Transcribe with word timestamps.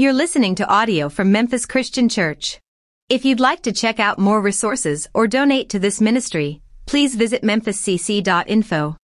You're 0.00 0.12
listening 0.12 0.54
to 0.54 0.68
audio 0.68 1.08
from 1.08 1.32
Memphis 1.32 1.66
Christian 1.66 2.08
Church. 2.08 2.60
If 3.08 3.24
you'd 3.24 3.40
like 3.40 3.64
to 3.64 3.72
check 3.72 3.98
out 3.98 4.16
more 4.16 4.40
resources 4.40 5.08
or 5.12 5.26
donate 5.26 5.68
to 5.70 5.80
this 5.80 6.00
ministry, 6.00 6.62
please 6.86 7.16
visit 7.16 7.42
memphiscc.info. 7.42 8.96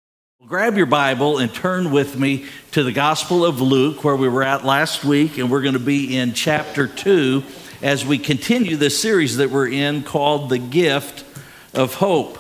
Grab 0.47 0.77
your 0.77 0.85
Bible 0.85 1.39
and 1.39 1.55
turn 1.55 1.93
with 1.93 2.19
me 2.19 2.45
to 2.73 2.83
the 2.83 2.93
Gospel 2.93 3.43
of 3.43 3.59
Luke, 3.59 4.05
where 4.05 4.17
we 4.17 4.29
were 4.29 4.43
at 4.43 4.67
last 4.67 5.03
week, 5.03 5.39
and 5.39 5.51
we're 5.51 5.63
going 5.63 5.73
to 5.73 5.81
be 5.81 6.15
in 6.15 6.35
chapter 6.35 6.87
2 6.87 7.43
as 7.81 8.05
we 8.05 8.19
continue 8.19 8.77
this 8.77 9.01
series 9.01 9.39
that 9.39 9.49
we're 9.49 9.69
in 9.69 10.03
called 10.03 10.51
The 10.51 10.59
Gift 10.59 11.25
of 11.73 11.95
Hope. 11.95 12.37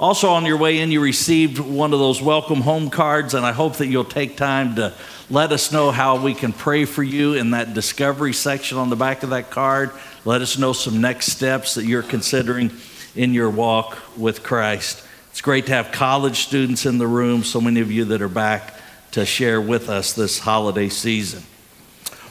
Also, 0.00 0.30
on 0.30 0.46
your 0.46 0.56
way 0.56 0.78
in, 0.78 0.90
you 0.90 0.98
received 0.98 1.58
one 1.58 1.92
of 1.92 1.98
those 1.98 2.22
welcome 2.22 2.62
home 2.62 2.88
cards, 2.88 3.34
and 3.34 3.44
I 3.44 3.52
hope 3.52 3.76
that 3.76 3.88
you'll 3.88 4.02
take 4.02 4.34
time 4.34 4.76
to 4.76 4.94
let 5.28 5.52
us 5.52 5.72
know 5.72 5.90
how 5.90 6.16
we 6.16 6.32
can 6.32 6.54
pray 6.54 6.86
for 6.86 7.02
you 7.02 7.34
in 7.34 7.50
that 7.50 7.74
discovery 7.74 8.32
section 8.32 8.78
on 8.78 8.88
the 8.88 8.96
back 8.96 9.22
of 9.22 9.28
that 9.28 9.50
card. 9.50 9.90
Let 10.24 10.40
us 10.40 10.56
know 10.56 10.72
some 10.72 11.02
next 11.02 11.26
steps 11.26 11.74
that 11.74 11.84
you're 11.84 12.02
considering 12.02 12.70
in 13.14 13.34
your 13.34 13.50
walk 13.50 13.98
with 14.16 14.42
Christ. 14.42 15.04
It's 15.32 15.42
great 15.42 15.66
to 15.66 15.72
have 15.72 15.92
college 15.92 16.46
students 16.46 16.86
in 16.86 16.96
the 16.96 17.06
room, 17.06 17.44
so 17.44 17.60
many 17.60 17.80
of 17.80 17.92
you 17.92 18.06
that 18.06 18.22
are 18.22 18.28
back 18.28 18.76
to 19.10 19.26
share 19.26 19.60
with 19.60 19.90
us 19.90 20.14
this 20.14 20.38
holiday 20.38 20.88
season. 20.88 21.42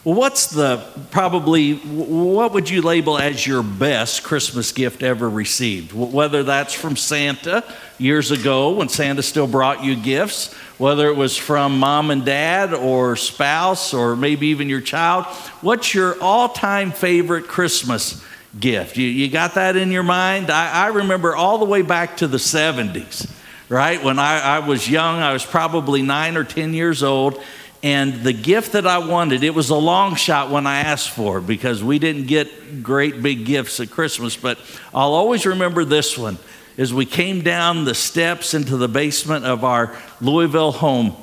What's 0.03 0.47
the 0.47 0.81
probably, 1.11 1.73
what 1.75 2.53
would 2.53 2.69
you 2.69 2.81
label 2.81 3.17
as 3.17 3.45
your 3.45 3.61
best 3.61 4.23
Christmas 4.23 4.71
gift 4.71 5.03
ever 5.03 5.29
received? 5.29 5.91
Whether 5.91 6.43
that's 6.43 6.73
from 6.73 6.95
Santa 6.95 7.65
years 7.97 8.31
ago 8.31 8.71
when 8.71 8.87
Santa 8.87 9.21
still 9.21 9.45
brought 9.45 9.83
you 9.83 9.97
gifts, 9.97 10.53
whether 10.77 11.09
it 11.09 11.17
was 11.17 11.35
from 11.35 11.79
mom 11.79 12.11
and 12.11 12.23
dad 12.23 12.73
or 12.73 13.17
spouse 13.17 13.93
or 13.93 14.15
maybe 14.15 14.47
even 14.47 14.69
your 14.69 14.79
child, 14.79 15.25
what's 15.59 15.93
your 15.93 16.15
all 16.21 16.47
time 16.47 16.93
favorite 16.93 17.49
Christmas 17.49 18.23
gift? 18.57 18.95
You, 18.95 19.05
you 19.05 19.29
got 19.29 19.55
that 19.55 19.75
in 19.75 19.91
your 19.91 20.03
mind? 20.03 20.49
I, 20.49 20.85
I 20.85 20.87
remember 20.87 21.35
all 21.35 21.57
the 21.57 21.65
way 21.65 21.81
back 21.81 22.17
to 22.17 22.27
the 22.27 22.37
70s 22.37 23.29
right? 23.69 24.03
When 24.03 24.17
I, 24.17 24.39
I, 24.39 24.59
was 24.67 24.89
young, 24.89 25.19
I 25.19 25.31
was 25.31 25.45
probably 25.45 26.01
nine 26.01 26.37
or 26.37 26.43
10 26.43 26.73
years 26.73 27.03
old, 27.03 27.39
and 27.81 28.23
the 28.23 28.33
gift 28.33 28.73
that 28.73 28.85
I 28.85 28.97
wanted, 28.97 29.43
it 29.43 29.55
was 29.55 29.69
a 29.69 29.75
long 29.75 30.15
shot 30.15 30.49
when 30.49 30.67
I 30.67 30.79
asked 30.79 31.11
for 31.11 31.39
because 31.39 31.81
we 31.81 31.97
didn't 31.97 32.27
get 32.27 32.83
great 32.83 33.21
big 33.21 33.45
gifts 33.45 33.79
at 33.79 33.89
Christmas, 33.89 34.35
but 34.35 34.59
I'll 34.93 35.13
always 35.13 35.45
remember 35.45 35.85
this 35.85 36.17
one. 36.17 36.37
As 36.77 36.93
we 36.93 37.05
came 37.05 37.41
down 37.41 37.85
the 37.85 37.95
steps 37.95 38.53
into 38.53 38.77
the 38.77 38.87
basement 38.87 39.45
of 39.45 39.63
our 39.63 39.97
Louisville 40.19 40.73
home, 40.73 41.15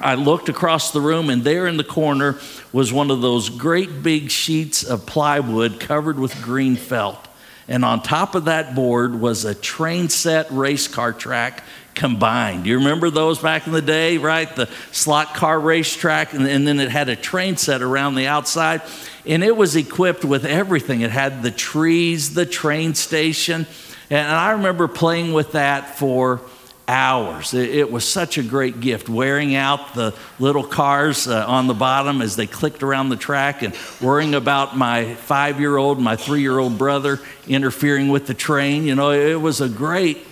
I 0.00 0.14
looked 0.14 0.48
across 0.48 0.90
the 0.90 1.00
room, 1.00 1.30
and 1.30 1.44
there 1.44 1.66
in 1.66 1.76
the 1.76 1.84
corner 1.84 2.38
was 2.72 2.92
one 2.92 3.10
of 3.10 3.20
those 3.20 3.48
great 3.48 4.02
big 4.02 4.30
sheets 4.30 4.82
of 4.82 5.06
plywood 5.06 5.80
covered 5.80 6.18
with 6.18 6.42
green 6.42 6.76
felt. 6.76 7.28
And 7.68 7.84
on 7.84 8.02
top 8.02 8.34
of 8.34 8.46
that 8.46 8.74
board 8.74 9.18
was 9.18 9.44
a 9.44 9.54
train 9.54 10.08
set 10.08 10.50
race 10.50 10.88
car 10.88 11.12
track 11.12 11.62
combined. 11.94 12.66
You 12.66 12.78
remember 12.78 13.10
those 13.10 13.38
back 13.38 13.66
in 13.66 13.72
the 13.72 13.82
day, 13.82 14.18
right? 14.18 14.54
The 14.54 14.68
slot 14.92 15.34
car 15.34 15.58
racetrack, 15.58 16.32
and, 16.32 16.46
and 16.46 16.66
then 16.66 16.80
it 16.80 16.90
had 16.90 17.08
a 17.08 17.16
train 17.16 17.56
set 17.56 17.82
around 17.82 18.14
the 18.14 18.26
outside. 18.26 18.82
And 19.26 19.42
it 19.42 19.56
was 19.56 19.76
equipped 19.76 20.24
with 20.24 20.44
everything. 20.44 21.00
It 21.00 21.10
had 21.10 21.42
the 21.42 21.50
trees, 21.50 22.34
the 22.34 22.46
train 22.46 22.94
station. 22.94 23.66
And 24.10 24.26
I 24.28 24.52
remember 24.52 24.86
playing 24.88 25.32
with 25.32 25.52
that 25.52 25.96
for 25.96 26.40
hours. 26.86 27.54
It, 27.54 27.70
it 27.70 27.90
was 27.90 28.06
such 28.06 28.38
a 28.38 28.42
great 28.42 28.80
gift, 28.80 29.08
wearing 29.08 29.54
out 29.54 29.94
the 29.94 30.14
little 30.38 30.64
cars 30.64 31.26
uh, 31.26 31.44
on 31.46 31.66
the 31.66 31.74
bottom 31.74 32.20
as 32.20 32.36
they 32.36 32.46
clicked 32.46 32.82
around 32.82 33.08
the 33.08 33.16
track 33.16 33.62
and 33.62 33.74
worrying 34.00 34.34
about 34.34 34.76
my 34.76 35.14
five 35.14 35.60
year 35.60 35.76
old, 35.76 35.98
my 35.98 36.16
three 36.16 36.42
year 36.42 36.58
old 36.58 36.76
brother 36.76 37.20
interfering 37.48 38.08
with 38.08 38.26
the 38.26 38.34
train. 38.34 38.84
You 38.84 38.94
know, 38.94 39.12
it 39.12 39.40
was 39.40 39.60
a 39.60 39.68
great 39.68 40.26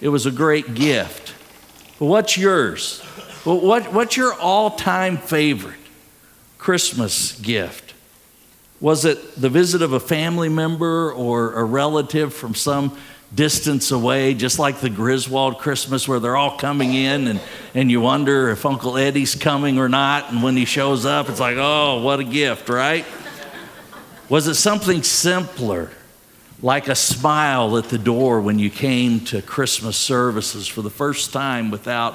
it 0.00 0.08
was 0.08 0.26
a 0.26 0.30
great 0.30 0.74
gift. 0.74 1.34
But 1.98 2.06
what's 2.06 2.36
yours? 2.36 3.00
What, 3.44 3.92
what's 3.92 4.16
your 4.16 4.34
all 4.34 4.70
time 4.70 5.16
favorite 5.16 5.78
Christmas 6.58 7.38
gift? 7.40 7.94
Was 8.80 9.04
it 9.04 9.40
the 9.40 9.48
visit 9.48 9.82
of 9.82 9.92
a 9.92 10.00
family 10.00 10.48
member 10.48 11.12
or 11.12 11.54
a 11.54 11.64
relative 11.64 12.32
from 12.32 12.54
some 12.54 12.96
distance 13.34 13.90
away, 13.90 14.34
just 14.34 14.58
like 14.58 14.80
the 14.80 14.88
Griswold 14.88 15.58
Christmas 15.58 16.06
where 16.06 16.20
they're 16.20 16.36
all 16.36 16.56
coming 16.56 16.94
in 16.94 17.26
and, 17.26 17.40
and 17.74 17.90
you 17.90 18.00
wonder 18.00 18.50
if 18.50 18.64
Uncle 18.64 18.96
Eddie's 18.96 19.34
coming 19.34 19.78
or 19.78 19.88
not? 19.88 20.30
And 20.32 20.42
when 20.42 20.56
he 20.56 20.64
shows 20.64 21.04
up, 21.04 21.28
it's 21.28 21.40
like, 21.40 21.56
oh, 21.58 22.00
what 22.02 22.20
a 22.20 22.24
gift, 22.24 22.68
right? 22.68 23.04
Was 24.28 24.46
it 24.46 24.54
something 24.54 25.02
simpler? 25.02 25.90
Like 26.60 26.88
a 26.88 26.94
smile 26.94 27.76
at 27.78 27.84
the 27.84 27.98
door 27.98 28.40
when 28.40 28.58
you 28.58 28.70
came 28.70 29.20
to 29.20 29.40
Christmas 29.42 29.96
services 29.96 30.66
for 30.66 30.82
the 30.82 30.90
first 30.90 31.32
time 31.32 31.70
without 31.70 32.14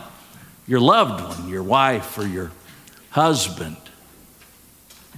your 0.68 0.82
loved 0.82 1.40
one, 1.40 1.50
your 1.50 1.64
wife 1.64 2.18
or 2.18 2.28
your 2.28 2.52
husband, 3.12 3.78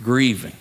grieving. 0.04 0.56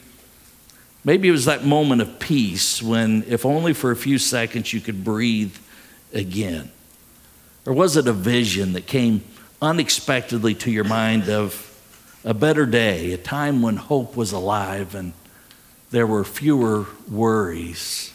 Maybe 1.04 1.28
it 1.28 1.32
was 1.32 1.44
that 1.44 1.64
moment 1.64 2.00
of 2.00 2.18
peace 2.18 2.82
when, 2.82 3.24
if 3.28 3.44
only 3.44 3.74
for 3.74 3.90
a 3.90 3.96
few 3.96 4.16
seconds, 4.18 4.72
you 4.72 4.80
could 4.80 5.04
breathe 5.04 5.54
again. 6.14 6.70
Or 7.66 7.74
was 7.74 7.96
it 7.98 8.06
a 8.06 8.12
vision 8.12 8.72
that 8.72 8.86
came 8.86 9.22
unexpectedly 9.60 10.54
to 10.54 10.70
your 10.70 10.84
mind 10.84 11.28
of 11.28 11.70
a 12.24 12.32
better 12.32 12.64
day, 12.64 13.12
a 13.12 13.18
time 13.18 13.60
when 13.60 13.76
hope 13.76 14.16
was 14.16 14.32
alive 14.32 14.94
and 14.94 15.12
there 15.90 16.06
were 16.06 16.24
fewer 16.24 16.86
worries? 17.10 18.13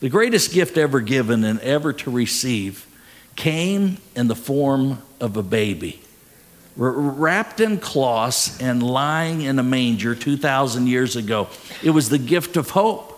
The 0.00 0.08
greatest 0.08 0.52
gift 0.52 0.78
ever 0.78 1.00
given 1.00 1.42
and 1.42 1.58
ever 1.60 1.92
to 1.92 2.10
receive 2.10 2.86
came 3.34 3.98
in 4.14 4.28
the 4.28 4.36
form 4.36 5.02
of 5.20 5.36
a 5.36 5.42
baby. 5.42 6.00
Wrapped 6.76 7.58
in 7.58 7.78
cloths 7.78 8.60
and 8.60 8.80
lying 8.80 9.42
in 9.42 9.58
a 9.58 9.62
manger 9.64 10.14
2,000 10.14 10.86
years 10.86 11.16
ago. 11.16 11.48
It 11.82 11.90
was 11.90 12.08
the 12.08 12.18
gift 12.18 12.56
of 12.56 12.70
hope. 12.70 13.14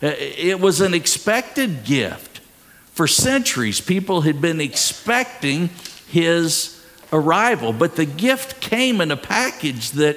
It 0.00 0.60
was 0.60 0.80
an 0.80 0.94
expected 0.94 1.84
gift. 1.84 2.40
For 2.92 3.06
centuries, 3.06 3.80
people 3.80 4.22
had 4.22 4.40
been 4.40 4.60
expecting 4.60 5.70
his 6.08 6.84
arrival, 7.12 7.72
but 7.72 7.94
the 7.94 8.06
gift 8.06 8.60
came 8.60 9.00
in 9.00 9.12
a 9.12 9.16
package 9.16 9.92
that 9.92 10.16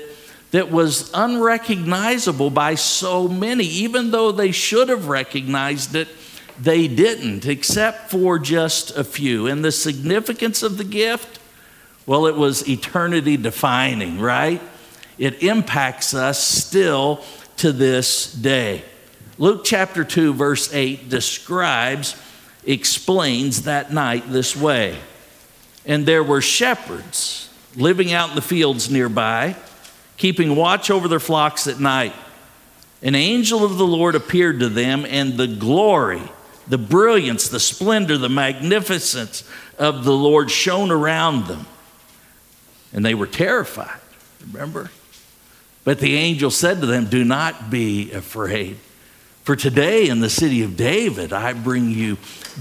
that 0.51 0.71
was 0.71 1.11
unrecognizable 1.13 2.49
by 2.49 2.75
so 2.75 3.27
many. 3.27 3.65
Even 3.65 4.11
though 4.11 4.31
they 4.31 4.51
should 4.51 4.89
have 4.89 5.07
recognized 5.07 5.95
it, 5.95 6.07
they 6.59 6.87
didn't, 6.87 7.45
except 7.45 8.11
for 8.11 8.39
just 8.39 8.97
a 8.97 9.03
few. 9.03 9.47
And 9.47 9.63
the 9.63 9.71
significance 9.71 10.63
of 10.63 10.77
the 10.77 10.83
gift, 10.83 11.39
well, 12.05 12.25
it 12.25 12.35
was 12.35 12.67
eternity 12.67 13.37
defining, 13.37 14.19
right? 14.19 14.61
It 15.17 15.43
impacts 15.43 16.13
us 16.13 16.43
still 16.43 17.23
to 17.57 17.71
this 17.71 18.33
day. 18.33 18.83
Luke 19.37 19.61
chapter 19.63 20.03
2, 20.03 20.33
verse 20.33 20.73
8 20.73 21.07
describes, 21.09 22.15
explains 22.65 23.63
that 23.63 23.93
night 23.93 24.29
this 24.29 24.55
way. 24.55 24.97
And 25.85 26.05
there 26.05 26.23
were 26.23 26.41
shepherds 26.41 27.49
living 27.75 28.11
out 28.11 28.29
in 28.29 28.35
the 28.35 28.41
fields 28.41 28.89
nearby 28.89 29.55
keeping 30.19 30.53
watch 30.55 30.91
over 30.91 31.07
their 31.07 31.19
flocks 31.19 31.65
at 31.65 31.79
night. 31.79 32.13
An 33.01 33.15
angel 33.15 33.63
of 33.63 33.77
the 33.77 33.87
Lord 33.87 34.13
appeared 34.13 34.59
to 34.59 34.69
them, 34.69 35.05
and 35.07 35.37
the 35.37 35.47
glory, 35.47 36.21
the 36.67 36.77
brilliance, 36.77 37.47
the 37.47 37.59
splendor, 37.59 38.17
the 38.17 38.29
magnificence 38.29 39.49
of 39.79 40.03
the 40.03 40.13
Lord 40.13 40.51
shone 40.51 40.91
around 40.91 41.47
them. 41.47 41.65
And 42.91 43.05
they 43.05 43.15
were 43.15 43.27
terrified, 43.27 43.99
remember? 44.51 44.91
But 45.85 45.99
the 45.99 46.17
angel 46.17 46.51
said 46.51 46.81
to 46.81 46.85
them, 46.85 47.05
Do 47.05 47.23
not 47.23 47.69
be 47.69 48.11
afraid. 48.11 48.77
For 49.43 49.55
today 49.55 50.09
in 50.09 50.19
the 50.19 50.29
city 50.29 50.63
of 50.63 50.75
David, 50.75 51.31
I 51.31 51.53
bring 51.53 51.91
you 51.91 52.17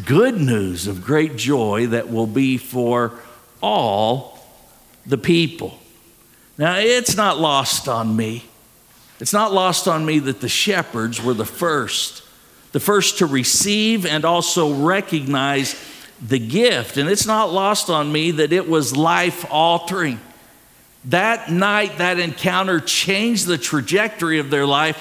good 0.07 0.41
news 0.41 0.87
of 0.87 1.05
great 1.05 1.35
joy 1.35 1.89
that 1.89 2.09
will 2.09 2.29
be 2.29 2.57
for 2.57 3.19
all 3.61 4.39
the 5.05 5.19
people. 5.19 5.81
Now, 6.59 6.77
it's 6.77 7.17
not 7.17 7.39
lost 7.39 7.89
on 7.89 8.17
me. 8.17 8.45
It's 9.21 9.33
not 9.33 9.53
lost 9.53 9.87
on 9.87 10.05
me 10.05 10.19
that 10.19 10.41
the 10.41 10.49
shepherds 10.49 11.23
were 11.23 11.35
the 11.35 11.45
first, 11.45 12.23
the 12.73 12.81
first 12.81 13.19
to 13.19 13.27
receive 13.27 14.05
and 14.05 14.25
also 14.25 14.75
recognize 14.75 15.77
the 16.21 16.39
gift. 16.41 16.97
And 16.97 17.09
it's 17.09 17.27
not 17.27 17.53
lost 17.53 17.91
on 17.91 18.11
me 18.11 18.33
that 18.33 18.53
it 18.53 18.69
was 18.69 18.97
life 18.97 19.47
altering. 19.51 20.21
That 21.07 21.51
night, 21.51 21.99
that 21.99 22.19
encounter 22.19 22.81
changed 22.81 23.47
the 23.47 23.59
trajectory 23.59 24.41
of 24.41 24.51
their 24.51 24.67
life 24.67 24.97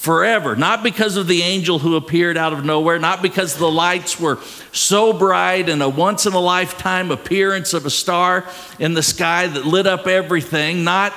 forever. 0.00 0.56
Not 0.56 0.82
because 0.82 1.18
of 1.18 1.26
the 1.26 1.42
angel 1.42 1.78
who 1.78 1.94
appeared 1.94 2.38
out 2.38 2.54
of 2.54 2.64
nowhere, 2.64 2.98
not 2.98 3.20
because 3.20 3.56
the 3.56 3.70
lights 3.70 4.18
were 4.18 4.38
so 4.72 5.12
bright 5.12 5.68
and 5.68 5.82
a 5.82 5.90
once 5.90 6.24
in 6.24 6.32
a 6.32 6.40
lifetime 6.40 7.10
appearance 7.10 7.74
of 7.74 7.84
a 7.84 7.90
star 7.90 8.46
in 8.78 8.94
the 8.94 9.02
sky 9.02 9.46
that 9.46 9.66
lit 9.66 9.86
up 9.86 10.06
everything, 10.06 10.84
not 10.84 11.12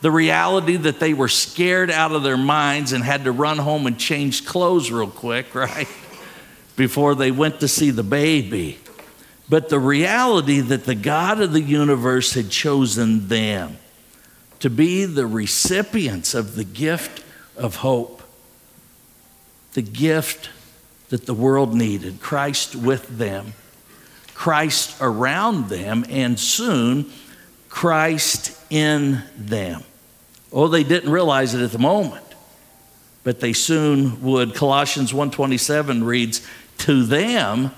the 0.00 0.10
reality 0.10 0.76
that 0.76 1.00
they 1.00 1.12
were 1.12 1.28
scared 1.28 1.90
out 1.90 2.12
of 2.12 2.22
their 2.22 2.38
minds 2.38 2.92
and 2.92 3.04
had 3.04 3.24
to 3.24 3.32
run 3.32 3.58
home 3.58 3.86
and 3.86 3.98
change 3.98 4.46
clothes 4.46 4.90
real 4.90 5.10
quick, 5.10 5.54
right? 5.54 5.88
Before 6.76 7.14
they 7.14 7.30
went 7.30 7.60
to 7.60 7.68
see 7.68 7.90
the 7.90 8.02
baby. 8.02 8.78
But 9.50 9.68
the 9.68 9.78
reality 9.78 10.60
that 10.60 10.84
the 10.84 10.94
God 10.94 11.42
of 11.42 11.52
the 11.52 11.60
universe 11.60 12.32
had 12.32 12.48
chosen 12.48 13.28
them 13.28 13.76
to 14.60 14.70
be 14.70 15.04
the 15.04 15.26
recipients 15.26 16.32
of 16.32 16.54
the 16.54 16.64
gift 16.64 17.20
of 17.56 17.76
hope, 17.76 18.22
the 19.74 19.82
gift 19.82 20.50
that 21.08 21.26
the 21.26 21.34
world 21.34 21.74
needed, 21.74 22.20
Christ 22.20 22.74
with 22.74 23.18
them, 23.18 23.54
Christ 24.34 24.96
around 25.00 25.68
them, 25.68 26.04
and 26.08 26.38
soon 26.38 27.10
Christ 27.68 28.58
in 28.70 29.22
them. 29.36 29.82
Oh, 30.52 30.68
they 30.68 30.84
didn't 30.84 31.10
realize 31.10 31.54
it 31.54 31.62
at 31.62 31.72
the 31.72 31.78
moment, 31.78 32.24
but 33.22 33.40
they 33.40 33.52
soon 33.52 34.22
would. 34.22 34.54
Colossians 34.54 35.12
1:27 35.12 36.04
reads, 36.04 36.40
"To 36.78 37.04
them 37.04 37.72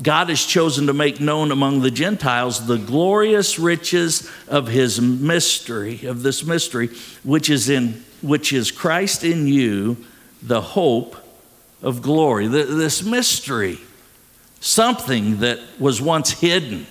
God 0.00 0.28
has 0.28 0.44
chosen 0.44 0.86
to 0.86 0.92
make 0.92 1.20
known 1.20 1.50
among 1.50 1.80
the 1.80 1.90
Gentiles 1.90 2.66
the 2.66 2.78
glorious 2.78 3.58
riches 3.58 4.28
of 4.46 4.68
his 4.68 5.00
mystery, 5.00 6.04
of 6.04 6.22
this 6.22 6.44
mystery, 6.44 6.90
which 7.24 7.50
is 7.50 7.68
in 7.68 8.04
which 8.22 8.52
is 8.52 8.70
Christ 8.70 9.24
in 9.24 9.46
you, 9.46 9.96
the 10.42 10.60
hope 10.60 11.16
of 11.82 12.02
glory. 12.02 12.46
This 12.46 13.02
mystery, 13.02 13.78
something 14.60 15.38
that 15.38 15.60
was 15.78 16.00
once 16.00 16.40
hidden, 16.40 16.86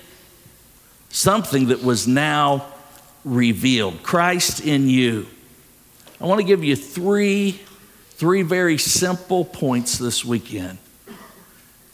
something 1.09 1.67
that 1.67 1.83
was 1.83 2.07
now 2.07 2.65
revealed. 3.23 4.03
Christ 4.03 4.61
in 4.61 4.89
you. 4.89 5.27
I 6.19 6.25
want 6.25 6.39
to 6.39 6.47
give 6.47 6.63
you 6.63 6.75
three, 6.75 7.59
three 8.11 8.41
very 8.41 8.77
simple 8.77 9.45
points 9.45 9.97
this 9.97 10.25
weekend. 10.25 10.77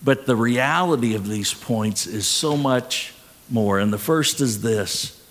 But 0.03 0.25
the 0.25 0.35
reality 0.35 1.15
of 1.15 1.27
these 1.27 1.53
points 1.53 2.07
is 2.07 2.27
so 2.27 2.57
much 2.57 3.13
more. 3.50 3.80
And 3.80 3.91
the 3.91 3.97
first 3.97 4.41
is 4.41 4.62
this 4.62 5.21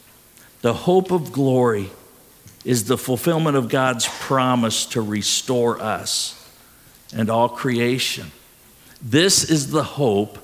the 0.63 0.73
hope 0.73 1.11
of 1.11 1.33
glory 1.33 1.91
is 2.65 2.85
the 2.85 2.99
fulfillment 2.99 3.57
of 3.57 3.69
God's 3.69 4.07
promise 4.09 4.87
to 4.87 5.01
restore 5.01 5.81
us 5.81 6.39
and 7.15 7.29
all 7.29 7.49
creation. 7.49 8.31
This 9.01 9.51
is 9.51 9.71
the 9.71 9.83
hope 9.83 10.39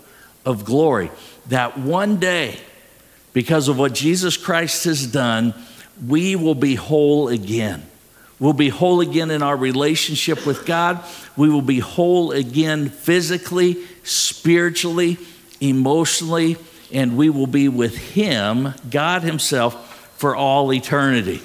of 0.44 0.64
glory 0.64 1.10
that 1.46 1.78
one 1.78 2.18
day, 2.18 2.58
because 3.32 3.68
of 3.68 3.78
what 3.78 3.94
Jesus 3.94 4.36
Christ 4.36 4.84
has 4.84 5.06
done, 5.06 5.54
we 6.06 6.36
will 6.36 6.54
be 6.54 6.74
whole 6.74 7.28
again. 7.28 7.82
We'll 8.40 8.52
be 8.52 8.68
whole 8.68 9.00
again 9.00 9.30
in 9.30 9.42
our 9.42 9.56
relationship 9.56 10.46
with 10.46 10.64
God. 10.64 11.02
We 11.36 11.48
will 11.48 11.62
be 11.62 11.80
whole 11.80 12.30
again 12.32 12.88
physically, 12.88 13.78
spiritually, 14.04 15.18
emotionally, 15.60 16.56
and 16.92 17.16
we 17.16 17.30
will 17.30 17.48
be 17.48 17.68
with 17.68 17.96
Him, 17.96 18.74
God 18.90 19.22
Himself, 19.22 20.14
for 20.18 20.36
all 20.36 20.72
eternity. 20.72 21.42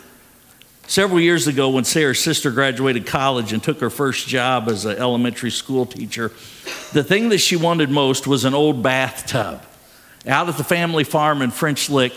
Several 0.87 1.19
years 1.19 1.47
ago, 1.47 1.69
when 1.69 1.85
Sarah's 1.85 2.19
sister 2.19 2.51
graduated 2.51 3.05
college 3.05 3.53
and 3.53 3.63
took 3.63 3.79
her 3.79 3.89
first 3.89 4.27
job 4.27 4.67
as 4.67 4.85
an 4.85 4.97
elementary 4.97 5.49
school 5.49 5.85
teacher, 5.85 6.31
the 6.91 7.03
thing 7.03 7.29
that 7.29 7.37
she 7.37 7.55
wanted 7.55 7.89
most 7.89 8.27
was 8.27 8.45
an 8.45 8.53
old 8.53 8.83
bathtub. 8.83 9.61
Out 10.27 10.49
at 10.49 10.57
the 10.57 10.63
family 10.63 11.03
farm 11.03 11.41
in 11.41 11.51
French 11.51 11.89
Lick, 11.89 12.13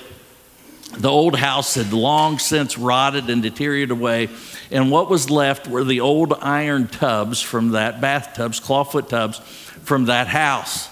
the 0.99 1.11
old 1.11 1.37
house 1.37 1.75
had 1.75 1.93
long 1.93 2.39
since 2.39 2.79
rotted 2.79 3.29
and 3.31 3.43
deteriorated 3.43 3.91
away, 3.91 4.29
and 4.71 4.91
what 4.91 5.11
was 5.11 5.31
left 5.31 5.67
were 5.67 5.85
the 5.85 6.01
old 6.01 6.33
iron 6.41 6.89
tubs 6.89 7.41
from 7.41 7.71
that 7.71 8.01
bathtubs, 8.01 8.61
clawfoot 8.61 9.09
tubs 9.09 9.39
from 9.39 10.07
that 10.07 10.29
house. 10.29 10.89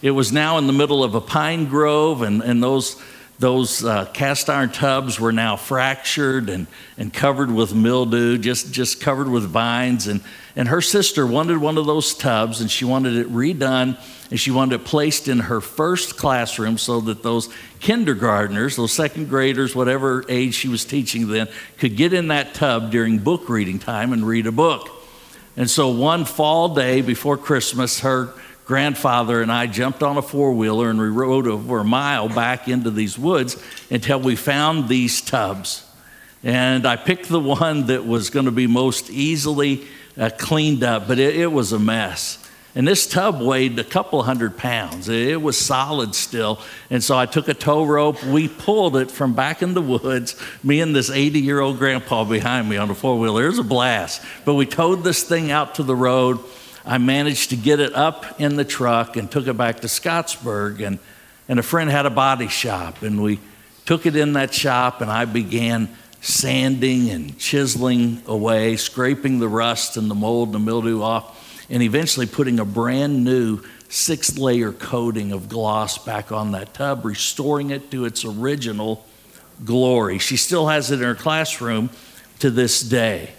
It 0.00 0.12
was 0.12 0.32
now 0.32 0.58
in 0.58 0.66
the 0.66 0.72
middle 0.72 1.02
of 1.02 1.14
a 1.14 1.20
pine 1.20 1.66
grove, 1.66 2.22
and, 2.22 2.42
and 2.42 2.62
those, 2.62 3.00
those 3.38 3.84
uh, 3.84 4.06
cast 4.06 4.50
iron 4.50 4.70
tubs 4.70 5.20
were 5.20 5.32
now 5.32 5.56
fractured 5.56 6.48
and, 6.48 6.66
and 6.96 7.12
covered 7.12 7.50
with 7.50 7.72
mildew, 7.72 8.36
just, 8.38 8.72
just 8.72 9.00
covered 9.00 9.28
with 9.28 9.44
vines. 9.44 10.08
And, 10.08 10.20
and 10.56 10.66
her 10.68 10.80
sister 10.80 11.24
wanted 11.24 11.58
one 11.58 11.78
of 11.78 11.86
those 11.86 12.14
tubs, 12.14 12.60
and 12.60 12.68
she 12.68 12.84
wanted 12.84 13.14
it 13.14 13.28
redone 13.28 13.96
and 14.30 14.38
she 14.38 14.50
wanted 14.50 14.80
it 14.80 14.84
placed 14.84 15.28
in 15.28 15.38
her 15.38 15.60
first 15.60 16.16
classroom 16.16 16.76
so 16.76 17.00
that 17.00 17.22
those 17.22 17.48
kindergartners, 17.80 18.76
those 18.76 18.92
second 18.92 19.28
graders, 19.28 19.74
whatever 19.74 20.24
age 20.28 20.54
she 20.54 20.68
was 20.68 20.84
teaching 20.84 21.28
then, 21.28 21.48
could 21.78 21.96
get 21.96 22.12
in 22.12 22.28
that 22.28 22.54
tub 22.54 22.90
during 22.90 23.18
book 23.18 23.48
reading 23.48 23.78
time 23.78 24.12
and 24.12 24.26
read 24.26 24.46
a 24.46 24.52
book. 24.52 24.90
And 25.56 25.68
so 25.70 25.88
one 25.88 26.24
fall 26.24 26.74
day 26.74 27.00
before 27.00 27.36
Christmas, 27.36 28.00
her 28.00 28.34
grandfather 28.68 29.40
and 29.40 29.50
I 29.50 29.66
jumped 29.66 30.02
on 30.02 30.18
a 30.18 30.22
four 30.22 30.52
wheeler 30.52 30.90
and 30.90 31.00
we 31.00 31.08
rode 31.08 31.48
over 31.48 31.78
a 31.78 31.84
mile 31.84 32.28
back 32.28 32.68
into 32.68 32.90
these 32.90 33.18
woods 33.18 33.60
until 33.90 34.20
we 34.20 34.36
found 34.36 34.88
these 34.88 35.22
tubs. 35.22 35.90
And 36.44 36.86
I 36.86 36.96
picked 36.96 37.28
the 37.28 37.40
one 37.40 37.86
that 37.86 38.06
was 38.06 38.28
going 38.28 38.44
to 38.44 38.52
be 38.52 38.66
most 38.66 39.08
easily 39.08 39.86
uh, 40.18 40.28
cleaned 40.36 40.84
up, 40.84 41.08
but 41.08 41.18
it, 41.18 41.34
it 41.36 41.50
was 41.50 41.72
a 41.72 41.78
mess. 41.78 42.46
And 42.74 42.86
this 42.86 43.06
tub 43.06 43.40
weighed 43.40 43.78
a 43.78 43.84
couple 43.84 44.22
hundred 44.22 44.58
pounds. 44.58 45.08
It 45.08 45.40
was 45.40 45.56
solid 45.56 46.14
still. 46.14 46.60
And 46.90 47.02
so 47.02 47.16
I 47.16 47.24
took 47.24 47.48
a 47.48 47.54
tow 47.54 47.86
rope. 47.86 48.22
We 48.22 48.48
pulled 48.48 48.96
it 48.96 49.10
from 49.10 49.32
back 49.32 49.62
in 49.62 49.72
the 49.72 49.80
woods, 49.80 50.36
me 50.62 50.82
and 50.82 50.94
this 50.94 51.08
80 51.08 51.40
year 51.40 51.60
old 51.60 51.78
grandpa 51.78 52.24
behind 52.24 52.68
me 52.68 52.76
on 52.76 52.88
the 52.88 52.94
four 52.94 53.18
wheeler. 53.18 53.46
It 53.46 53.48
was 53.48 53.58
a 53.60 53.64
blast. 53.64 54.22
But 54.44 54.54
we 54.54 54.66
towed 54.66 55.04
this 55.04 55.22
thing 55.22 55.50
out 55.50 55.76
to 55.76 55.82
the 55.82 55.96
road. 55.96 56.38
I 56.88 56.98
managed 56.98 57.50
to 57.50 57.56
get 57.56 57.78
it 57.78 57.94
up 57.94 58.40
in 58.40 58.56
the 58.56 58.64
truck 58.64 59.16
and 59.16 59.30
took 59.30 59.46
it 59.46 59.56
back 59.56 59.80
to 59.80 59.86
Scottsburg. 59.86 60.84
And, 60.84 60.98
and 61.48 61.60
a 61.60 61.62
friend 61.62 61.90
had 61.90 62.06
a 62.06 62.10
body 62.10 62.48
shop. 62.48 63.02
And 63.02 63.22
we 63.22 63.38
took 63.84 64.06
it 64.06 64.16
in 64.16 64.32
that 64.32 64.52
shop, 64.52 65.00
and 65.00 65.10
I 65.10 65.26
began 65.26 65.88
sanding 66.20 67.10
and 67.10 67.38
chiseling 67.38 68.22
away, 68.26 68.76
scraping 68.76 69.38
the 69.38 69.48
rust 69.48 69.96
and 69.96 70.10
the 70.10 70.14
mold 70.14 70.48
and 70.48 70.54
the 70.54 70.58
mildew 70.58 71.02
off 71.02 71.44
and 71.70 71.82
eventually 71.82 72.26
putting 72.26 72.58
a 72.58 72.64
brand 72.64 73.24
new 73.24 73.60
six 73.88 74.38
layer 74.38 74.72
coating 74.72 75.32
of 75.32 75.48
gloss 75.48 75.98
back 75.98 76.32
on 76.32 76.52
that 76.52 76.74
tub, 76.74 77.04
restoring 77.04 77.70
it 77.70 77.90
to 77.90 78.04
its 78.04 78.24
original 78.24 79.04
glory. 79.64 80.18
She 80.18 80.36
still 80.36 80.68
has 80.68 80.90
it 80.90 81.00
in 81.00 81.04
her 81.06 81.14
classroom 81.14 81.90
to 82.38 82.50
this 82.50 82.80
day. 82.80 83.30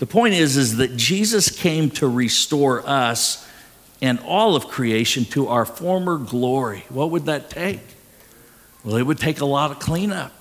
The 0.00 0.06
point 0.06 0.32
is, 0.32 0.56
is 0.56 0.78
that 0.78 0.96
Jesus 0.96 1.50
came 1.50 1.90
to 1.90 2.08
restore 2.08 2.82
us 2.88 3.46
and 4.00 4.18
all 4.20 4.56
of 4.56 4.66
creation 4.66 5.26
to 5.26 5.48
our 5.48 5.66
former 5.66 6.16
glory. 6.16 6.86
What 6.88 7.10
would 7.10 7.26
that 7.26 7.50
take? 7.50 7.80
Well, 8.82 8.96
it 8.96 9.02
would 9.02 9.18
take 9.18 9.42
a 9.42 9.44
lot 9.44 9.70
of 9.70 9.78
cleanup. 9.78 10.32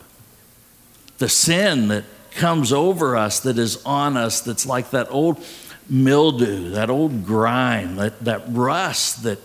The 1.17 1.27
sin 1.27 1.89
that 1.89 2.05
comes 2.31 2.71
over 2.71 3.17
us, 3.17 3.41
that 3.41 3.57
is 3.57 3.83
on 3.85 4.15
us, 4.15 4.39
that's 4.39 4.65
like 4.65 4.91
that 4.91 5.11
old 5.11 5.45
mildew, 5.89 6.69
that 6.69 6.89
old 6.89 7.25
grime, 7.25 7.97
that, 7.97 8.23
that 8.23 8.43
rust 8.47 9.23
that, 9.23 9.39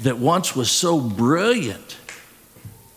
that 0.00 0.16
once 0.16 0.56
was 0.56 0.70
so 0.70 0.98
brilliant 0.98 1.98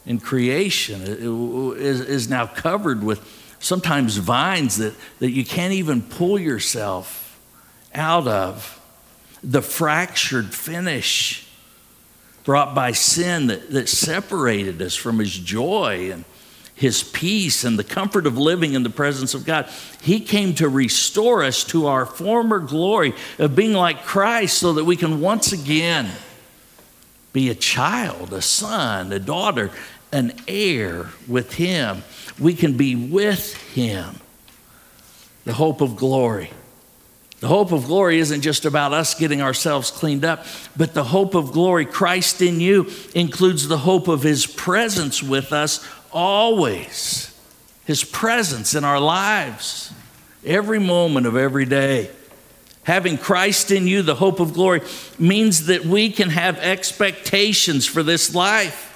in 0.06 0.22
creation 0.22 1.02
is, 1.02 2.00
is 2.00 2.30
now 2.30 2.48
covered 2.48 3.04
with 3.04 3.20
sometimes 3.62 4.18
vines 4.18 4.78
that, 4.78 4.94
that 5.20 5.32
you 5.32 5.46
can't 5.46 5.74
even 5.74 6.02
pull 6.02 6.38
yourself 6.38 7.40
out 7.94 8.28
of. 8.28 8.80
The 9.44 9.62
fractured 9.62 10.54
finish 10.54 11.48
brought 12.44 12.76
by 12.76 12.92
sin 12.92 13.48
that, 13.48 13.70
that 13.72 13.88
separated 13.88 14.82
us 14.82 14.96
from 14.96 15.20
his 15.20 15.38
joy 15.38 16.12
and 16.12 16.26
his 16.74 17.04
peace 17.04 17.64
and 17.64 17.78
the 17.78 17.84
comfort 17.84 18.26
of 18.26 18.38
living 18.38 18.74
in 18.74 18.82
the 18.82 18.90
presence 18.90 19.36
of 19.36 19.46
God. 19.46 19.70
He 20.02 20.20
came 20.20 20.56
to 20.56 20.68
restore 20.68 21.44
us 21.44 21.64
to 21.66 21.86
our 21.86 22.08
former 22.08 22.60
glory 22.60 23.14
of 23.38 23.56
being 23.56 23.74
like 23.74 24.04
Christ 24.04 24.58
so 24.58 24.74
that 24.74 24.86
we 24.86 24.96
can 24.96 25.22
once 25.22 25.54
again 25.54 26.10
be 27.34 27.50
a 27.50 27.56
child, 27.56 28.34
a 28.34 28.42
son, 28.42 29.14
a 29.14 29.20
daughter, 29.20 29.70
an 30.12 30.34
heir 30.48 31.10
with 31.28 31.54
Him. 31.54 32.04
We 32.40 32.54
can 32.54 32.78
be 32.78 32.96
with 32.96 33.56
Him. 33.74 34.16
The 35.46 35.54
hope 35.54 35.82
of 35.82 35.96
glory. 35.96 36.52
The 37.40 37.48
hope 37.48 37.72
of 37.72 37.86
glory 37.86 38.20
isn't 38.20 38.42
just 38.42 38.66
about 38.66 38.94
us 38.94 39.16
getting 39.16 39.42
ourselves 39.42 39.90
cleaned 39.90 40.24
up, 40.24 40.46
but 40.78 40.94
the 40.94 41.04
hope 41.04 41.34
of 41.34 41.52
glory, 41.52 41.86
Christ 41.86 42.42
in 42.42 42.60
you, 42.60 42.88
includes 43.16 43.68
the 43.68 43.80
hope 43.80 44.08
of 44.08 44.22
His 44.22 44.46
presence 44.46 45.24
with 45.24 45.52
us 45.52 45.84
always. 46.12 47.36
His 47.86 48.04
presence 48.04 48.76
in 48.76 48.84
our 48.84 49.00
lives, 49.00 49.92
every 50.46 50.80
moment 50.80 51.26
of 51.26 51.36
every 51.36 51.66
day. 51.66 52.12
Having 52.84 53.18
Christ 53.18 53.72
in 53.72 53.88
you, 53.88 54.04
the 54.04 54.16
hope 54.16 54.40
of 54.40 54.54
glory, 54.54 54.82
means 55.18 55.66
that 55.66 55.84
we 55.84 56.12
can 56.12 56.30
have 56.30 56.58
expectations 56.60 57.88
for 57.88 58.04
this 58.04 58.36
life. 58.36 58.91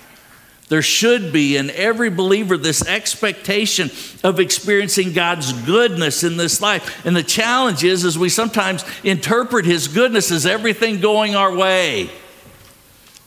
There 0.68 0.82
should 0.82 1.32
be 1.32 1.58
in 1.58 1.70
every 1.70 2.10
believer 2.10 2.58
this 2.58 2.86
expectation 2.88 3.92
of 4.24 4.40
experiencing 4.40 5.14
God's 5.14 5.54
goodness 5.54 6.24
in 6.24 6.38
this 6.38 6.60
life. 6.60 7.06
And 7.06 7.16
the 7.16 7.24
challenge 7.24 7.84
is, 7.84 8.04
is 8.04 8.18
we 8.18 8.30
sometimes 8.30 8.84
interpret 9.04 9.66
His 9.66 9.88
goodness 9.88 10.32
as 10.32 10.46
everything 10.46 11.00
going 11.00 11.36
our 11.36 11.56
way 11.56 12.10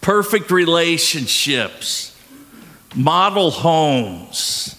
perfect 0.01 0.51
relationships, 0.51 2.17
model 2.95 3.51
homes, 3.51 4.75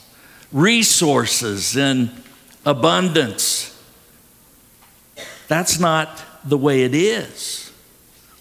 resources, 0.52 1.78
and 1.78 2.12
abundance. 2.66 3.78
That's 5.48 5.80
not 5.80 6.24
the 6.44 6.58
way 6.58 6.84
it 6.84 6.96
is. 6.96 7.72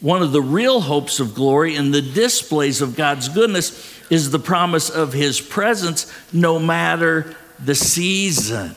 One 0.01 0.23
of 0.23 0.33
the 0.33 0.41
real 0.41 0.81
hopes 0.81 1.21
of 1.21 1.35
glory 1.35 1.75
and 1.75 1.93
the 1.93 2.01
displays 2.01 2.81
of 2.81 2.97
God's 2.97 3.29
goodness 3.29 3.98
is 4.11 4.31
the 4.31 4.39
promise 4.39 4.91
of 4.91 5.13
His 5.13 5.41
presence 5.41 6.13
no 6.33 6.59
matter 6.59 7.35
the 7.59 7.75
season. 7.75 8.75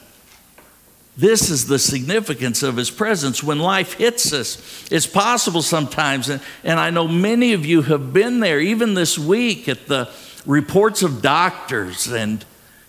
This 1.17 1.49
is 1.49 1.67
the 1.67 1.79
significance 1.79 2.63
of 2.63 2.77
His 2.77 2.89
presence. 2.89 3.43
When 3.43 3.59
life 3.59 3.93
hits 3.93 4.33
us, 4.33 4.87
it's 4.91 5.07
possible 5.07 5.61
sometimes, 5.61 6.29
and, 6.29 6.41
and 6.63 6.79
I 6.79 6.89
know 6.89 7.07
many 7.07 7.53
of 7.53 7.65
you 7.65 7.81
have 7.83 8.13
been 8.13 8.39
there, 8.39 8.59
even 8.59 8.93
this 8.93 9.19
week, 9.19 9.67
at 9.67 9.87
the 9.87 10.09
reports 10.45 11.03
of 11.03 11.21
doctors 11.21 12.07
and 12.07 12.43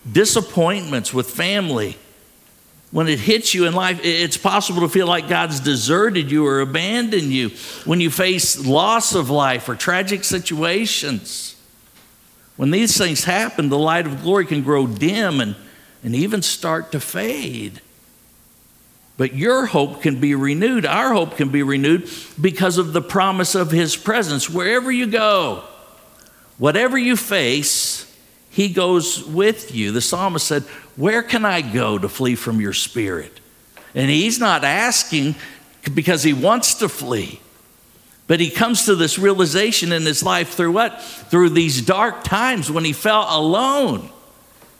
disappointments 0.09 1.13
with 1.13 1.29
family. 1.29 1.97
When 2.91 3.07
it 3.07 3.19
hits 3.19 3.53
you 3.53 3.65
in 3.65 3.73
life, 3.73 3.99
it's 4.03 4.37
possible 4.37 4.81
to 4.81 4.89
feel 4.89 5.07
like 5.07 5.27
God's 5.27 5.59
deserted 5.59 6.29
you 6.31 6.45
or 6.45 6.61
abandoned 6.61 7.31
you. 7.31 7.49
When 7.85 7.99
you 7.99 8.11
face 8.11 8.63
loss 8.65 9.15
of 9.15 9.29
life 9.29 9.67
or 9.67 9.75
tragic 9.75 10.23
situations. 10.23 11.52
When 12.55 12.71
these 12.71 12.97
things 12.97 13.23
happen, 13.23 13.69
the 13.69 13.77
light 13.77 14.05
of 14.05 14.21
glory 14.21 14.45
can 14.45 14.61
grow 14.61 14.87
dim 14.87 15.39
and, 15.39 15.55
and 16.03 16.15
even 16.15 16.41
start 16.41 16.91
to 16.91 16.99
fade. 16.99 17.81
But 19.17 19.35
your 19.35 19.67
hope 19.67 20.01
can 20.01 20.19
be 20.19 20.35
renewed. 20.35 20.85
Our 20.85 21.13
hope 21.13 21.37
can 21.37 21.49
be 21.49 21.63
renewed 21.63 22.09
because 22.39 22.77
of 22.77 22.93
the 22.93 23.01
promise 23.01 23.55
of 23.55 23.71
His 23.71 23.95
presence. 23.95 24.49
Wherever 24.49 24.91
you 24.91 25.07
go, 25.07 25.63
whatever 26.57 26.97
you 26.97 27.15
face, 27.15 28.11
He 28.49 28.69
goes 28.69 29.23
with 29.23 29.73
you. 29.73 29.91
The 29.91 30.01
psalmist 30.01 30.47
said, 30.47 30.63
Where 30.95 31.23
can 31.23 31.45
I 31.45 31.61
go 31.61 31.97
to 31.97 32.09
flee 32.09 32.35
from 32.35 32.59
your 32.59 32.73
spirit? 32.73 33.39
And 33.95 34.09
he's 34.09 34.39
not 34.39 34.63
asking 34.63 35.35
because 35.93 36.23
he 36.23 36.33
wants 36.33 36.75
to 36.75 36.89
flee. 36.89 37.39
But 38.33 38.39
he 38.39 38.49
comes 38.49 38.85
to 38.85 38.95
this 38.95 39.19
realization 39.19 39.91
in 39.91 40.07
his 40.07 40.23
life 40.23 40.55
through 40.55 40.71
what? 40.71 40.99
Through 41.03 41.49
these 41.49 41.83
dark 41.83 42.23
times 42.23 42.71
when 42.71 42.83
he 42.83 42.91
felt 42.91 43.27
alone. 43.29 44.09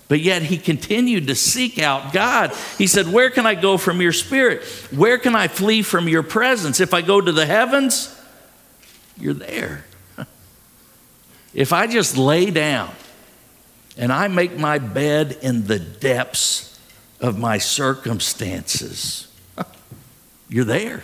But 0.07 0.21
yet 0.21 0.41
he 0.41 0.57
continued 0.57 1.27
to 1.27 1.35
seek 1.35 1.77
out 1.77 2.13
God. 2.13 2.51
He 2.79 2.87
said, 2.87 3.13
Where 3.13 3.29
can 3.29 3.45
I 3.45 3.53
go 3.53 3.77
from 3.77 4.01
your 4.01 4.11
spirit? 4.11 4.63
Where 4.89 5.19
can 5.19 5.35
I 5.35 5.49
flee 5.49 5.83
from 5.83 6.09
your 6.09 6.23
presence? 6.23 6.79
If 6.79 6.95
I 6.95 7.03
go 7.03 7.21
to 7.21 7.31
the 7.31 7.45
heavens, 7.45 8.19
you're 9.19 9.35
there. 9.35 9.85
If 11.53 11.73
I 11.73 11.85
just 11.85 12.17
lay 12.17 12.49
down 12.49 12.89
and 13.99 14.11
I 14.11 14.29
make 14.29 14.57
my 14.57 14.79
bed 14.79 15.37
in 15.43 15.67
the 15.67 15.77
depths 15.77 16.79
of 17.19 17.37
my 17.37 17.59
circumstances, 17.59 19.27
you're 20.49 20.65
there. 20.65 21.03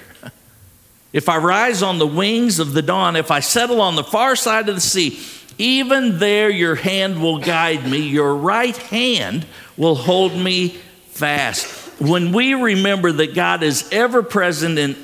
If 1.11 1.27
I 1.27 1.37
rise 1.37 1.81
on 1.81 1.97
the 1.97 2.07
wings 2.07 2.59
of 2.59 2.73
the 2.73 2.81
dawn, 2.81 3.15
if 3.15 3.31
I 3.31 3.39
settle 3.39 3.81
on 3.81 3.95
the 3.95 4.03
far 4.03 4.35
side 4.35 4.69
of 4.69 4.75
the 4.75 4.81
sea, 4.81 5.19
even 5.57 6.19
there 6.19 6.49
your 6.49 6.75
hand 6.75 7.21
will 7.21 7.39
guide 7.39 7.89
me, 7.89 7.97
your 7.99 8.35
right 8.35 8.77
hand 8.77 9.45
will 9.75 9.95
hold 9.95 10.35
me 10.35 10.69
fast. 11.09 11.99
When 11.99 12.31
we 12.31 12.53
remember 12.53 13.11
that 13.11 13.35
God 13.35 13.63
is 13.63 13.89
ever 13.91 14.23
present 14.23 14.77
in 14.77 14.95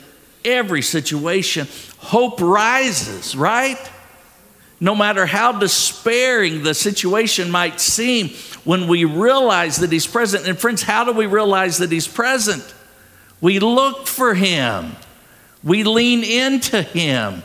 every 0.45 0.81
situation, 0.81 1.67
hope 1.97 2.39
rises, 2.39 3.35
right? 3.35 3.79
No 4.79 4.95
matter 4.95 5.25
how 5.25 5.53
despairing 5.53 6.63
the 6.63 6.73
situation 6.73 7.49
might 7.49 7.81
seem, 7.81 8.29
when 8.63 8.87
we 8.87 9.05
realize 9.05 9.77
that 9.77 9.91
He's 9.91 10.07
present. 10.07 10.47
And 10.47 10.57
friends, 10.57 10.83
how 10.83 11.03
do 11.03 11.11
we 11.11 11.25
realize 11.25 11.79
that 11.79 11.91
He's 11.91 12.07
present? 12.07 12.73
We 13.41 13.59
look 13.59 14.07
for 14.07 14.33
Him. 14.33 14.95
We 15.65 15.83
lean 15.83 16.23
into 16.23 16.81
Him. 16.81 17.43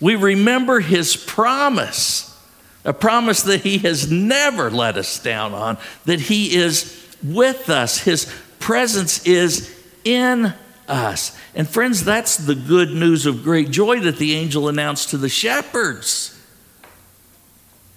We 0.00 0.16
remember 0.16 0.80
His 0.80 1.16
promise, 1.16 2.36
a 2.84 2.92
promise 2.92 3.44
that 3.44 3.60
He 3.60 3.78
has 3.78 4.10
never 4.10 4.68
let 4.68 4.96
us 4.98 5.22
down 5.22 5.54
on, 5.54 5.78
that 6.04 6.20
He 6.20 6.56
is 6.56 7.16
with 7.22 7.70
us. 7.70 7.98
His 7.98 8.30
presence 8.58 9.24
is 9.24 9.74
in 10.04 10.52
us. 10.88 11.38
And 11.54 11.68
friends, 11.68 12.04
that's 12.04 12.36
the 12.36 12.56
good 12.56 12.90
news 12.90 13.26
of 13.26 13.44
great 13.44 13.70
joy 13.70 14.00
that 14.00 14.16
the 14.16 14.34
angel 14.34 14.68
announced 14.68 15.10
to 15.10 15.16
the 15.16 15.28
shepherds. 15.28 16.36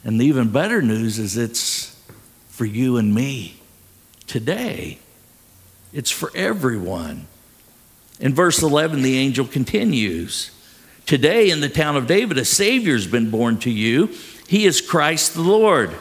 And 0.03 0.21
the 0.21 0.25
even 0.25 0.51
better 0.51 0.83
news 0.83 1.17
is 1.17 1.35
it's 1.35 1.99
for 2.49 2.65
you 2.65 2.97
and 2.97 3.15
me 3.15 3.59
today, 4.27 4.99
it's 5.91 6.11
for 6.11 6.31
everyone. 6.35 7.27
In 8.19 8.33
verse 8.33 8.61
11, 8.61 9.01
the 9.01 9.17
angel 9.17 9.45
continues 9.45 10.51
Today 11.05 11.51
in 11.51 11.59
the 11.59 11.69
town 11.69 11.95
of 11.95 12.07
David, 12.07 12.37
a 12.39 12.45
Savior's 12.45 13.05
been 13.05 13.29
born 13.29 13.59
to 13.59 13.69
you. 13.69 14.09
He 14.47 14.65
is 14.65 14.81
Christ 14.81 15.35
the 15.35 15.41
Lord. 15.41 15.95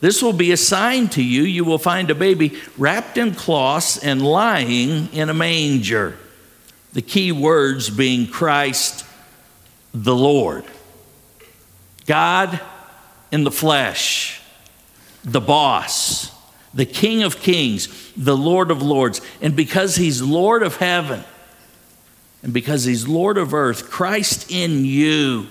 This 0.00 0.22
will 0.22 0.32
be 0.32 0.52
a 0.52 0.56
sign 0.56 1.08
to 1.08 1.22
you. 1.22 1.42
You 1.42 1.64
will 1.64 1.78
find 1.78 2.08
a 2.08 2.14
baby 2.14 2.56
wrapped 2.76 3.18
in 3.18 3.34
cloths 3.34 3.98
and 3.98 4.22
lying 4.22 5.12
in 5.12 5.28
a 5.28 5.34
manger. 5.34 6.16
The 6.92 7.02
key 7.02 7.32
words 7.32 7.90
being 7.90 8.28
Christ 8.28 9.04
the 9.92 10.14
Lord. 10.14 10.64
God 12.06 12.60
in 13.32 13.42
the 13.42 13.50
flesh, 13.50 14.40
the 15.24 15.40
boss, 15.40 16.30
the 16.72 16.86
King 16.86 17.24
of 17.24 17.40
kings, 17.40 18.12
the 18.16 18.36
Lord 18.36 18.70
of 18.70 18.82
lords. 18.82 19.20
And 19.42 19.56
because 19.56 19.96
He's 19.96 20.22
Lord 20.22 20.62
of 20.62 20.76
heaven, 20.76 21.24
and 22.42 22.52
because 22.52 22.84
He's 22.84 23.08
Lord 23.08 23.38
of 23.38 23.54
earth, 23.54 23.90
Christ 23.90 24.50
in 24.50 24.84
you, 24.84 25.48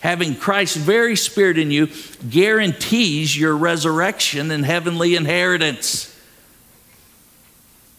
having 0.00 0.34
Christ's 0.34 0.76
very 0.76 1.16
Spirit 1.16 1.58
in 1.58 1.70
you, 1.70 1.88
guarantees 2.28 3.38
your 3.38 3.56
resurrection 3.56 4.50
and 4.50 4.64
heavenly 4.64 5.16
inheritance. 5.16 6.10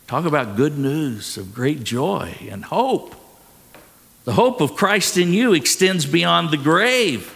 Talk 0.07 0.25
about 0.25 0.55
good 0.55 0.77
news 0.77 1.35
of 1.37 1.53
great 1.53 1.83
joy 1.83 2.35
and 2.49 2.63
hope. 2.63 3.15
The 4.23 4.33
hope 4.33 4.61
of 4.61 4.75
Christ 4.75 5.17
in 5.17 5.33
you 5.33 5.53
extends 5.53 6.05
beyond 6.05 6.51
the 6.51 6.57
grave. 6.57 7.31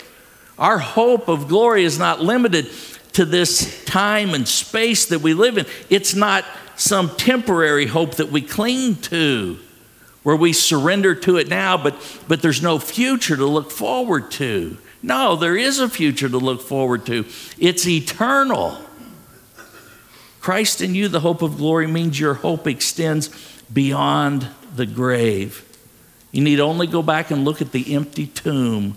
Our 0.60 0.78
hope 0.78 1.28
of 1.28 1.48
glory 1.48 1.84
is 1.84 1.98
not 1.98 2.20
limited 2.20 2.68
to 3.14 3.26
this 3.26 3.84
time 3.86 4.36
and 4.36 4.48
space 4.48 5.08
that 5.08 5.22
we 5.22 5.34
live 5.34 5.58
in. 5.58 5.66
It's 5.90 6.14
not 6.14 6.46
some 6.76 7.16
temporary 7.16 7.88
hope 7.88 8.16
that 8.16 8.32
we 8.32 8.42
cling 8.42 8.96
to 8.98 9.58
where 10.24 10.36
we 10.36 10.54
surrender 10.54 11.16
to 11.16 11.38
it 11.38 11.48
now, 11.48 11.78
but, 11.78 11.96
but 12.28 12.42
there's 12.42 12.62
no 12.62 12.80
future 12.80 13.38
to 13.38 13.46
look 13.46 13.72
forward 13.72 14.32
to. 14.32 14.78
No, 15.02 15.36
there 15.36 15.56
is 15.56 15.80
a 15.80 15.88
future 15.90 16.28
to 16.28 16.38
look 16.38 16.62
forward 16.62 17.06
to. 17.06 17.26
It's 17.58 17.88
eternal. 17.88 18.78
Christ 20.42 20.82
in 20.82 20.96
you, 20.96 21.08
the 21.08 21.22
hope 21.22 21.42
of 21.42 21.58
glory, 21.58 21.88
means 21.88 22.20
your 22.20 22.34
hope 22.34 22.68
extends 22.68 23.30
beyond 23.72 24.48
the 24.76 24.86
grave. 24.86 25.66
You 26.32 26.42
need 26.42 26.60
only 26.60 26.88
go 26.88 27.02
back 27.02 27.32
and 27.32 27.46
look 27.46 27.62
at 27.62 27.72
the 27.72 27.96
empty 27.96 28.28
tomb. 28.28 28.96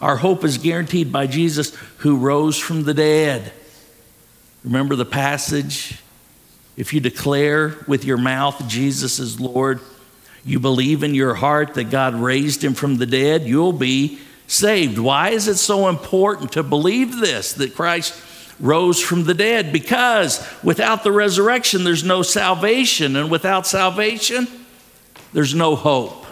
Our 0.00 0.16
hope 0.16 0.44
is 0.44 0.58
guaranteed 0.58 1.12
by 1.12 1.26
Jesus 1.26 1.74
who 1.98 2.18
rose 2.18 2.58
from 2.58 2.84
the 2.84 2.94
dead. 2.94 3.52
Remember 4.62 4.94
the 4.96 5.06
passage? 5.06 6.00
If 6.76 6.92
you 6.92 7.00
declare 7.00 7.76
with 7.86 8.04
your 8.04 8.18
mouth 8.18 8.66
Jesus 8.68 9.18
is 9.18 9.40
Lord, 9.40 9.80
you 10.46 10.60
believe 10.60 11.02
in 11.02 11.14
your 11.14 11.34
heart 11.34 11.74
that 11.74 11.90
God 11.90 12.14
raised 12.14 12.62
him 12.62 12.74
from 12.74 12.96
the 12.96 13.06
dead, 13.06 13.42
you'll 13.42 13.72
be 13.72 14.20
saved. 14.46 14.98
Why 14.98 15.30
is 15.30 15.48
it 15.48 15.56
so 15.56 15.88
important 15.88 16.52
to 16.52 16.62
believe 16.62 17.18
this, 17.18 17.52
that 17.54 17.74
Christ 17.74 18.22
rose 18.60 19.00
from 19.00 19.24
the 19.24 19.34
dead? 19.34 19.72
Because 19.72 20.46
without 20.62 21.02
the 21.02 21.10
resurrection, 21.10 21.82
there's 21.82 22.04
no 22.04 22.22
salvation, 22.22 23.16
and 23.16 23.28
without 23.28 23.66
salvation, 23.66 24.46
there's 25.32 25.54
no 25.54 25.74
hope. 25.74 26.24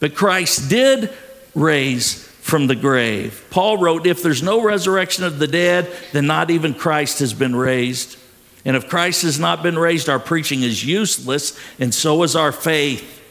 But 0.00 0.14
Christ 0.14 0.70
did 0.70 1.12
raise 1.54 2.22
from 2.24 2.66
the 2.66 2.76
grave. 2.76 3.44
Paul 3.50 3.76
wrote, 3.76 4.06
If 4.06 4.22
there's 4.22 4.42
no 4.42 4.62
resurrection 4.62 5.24
of 5.24 5.38
the 5.38 5.48
dead, 5.48 5.90
then 6.12 6.26
not 6.26 6.50
even 6.50 6.72
Christ 6.72 7.18
has 7.18 7.34
been 7.34 7.54
raised. 7.54 8.18
And 8.66 8.76
if 8.76 8.88
Christ 8.88 9.22
has 9.22 9.38
not 9.38 9.62
been 9.62 9.78
raised, 9.78 10.08
our 10.08 10.18
preaching 10.18 10.62
is 10.62 10.84
useless, 10.84 11.58
and 11.78 11.94
so 11.94 12.24
is 12.24 12.34
our 12.34 12.50
faith. 12.52 13.22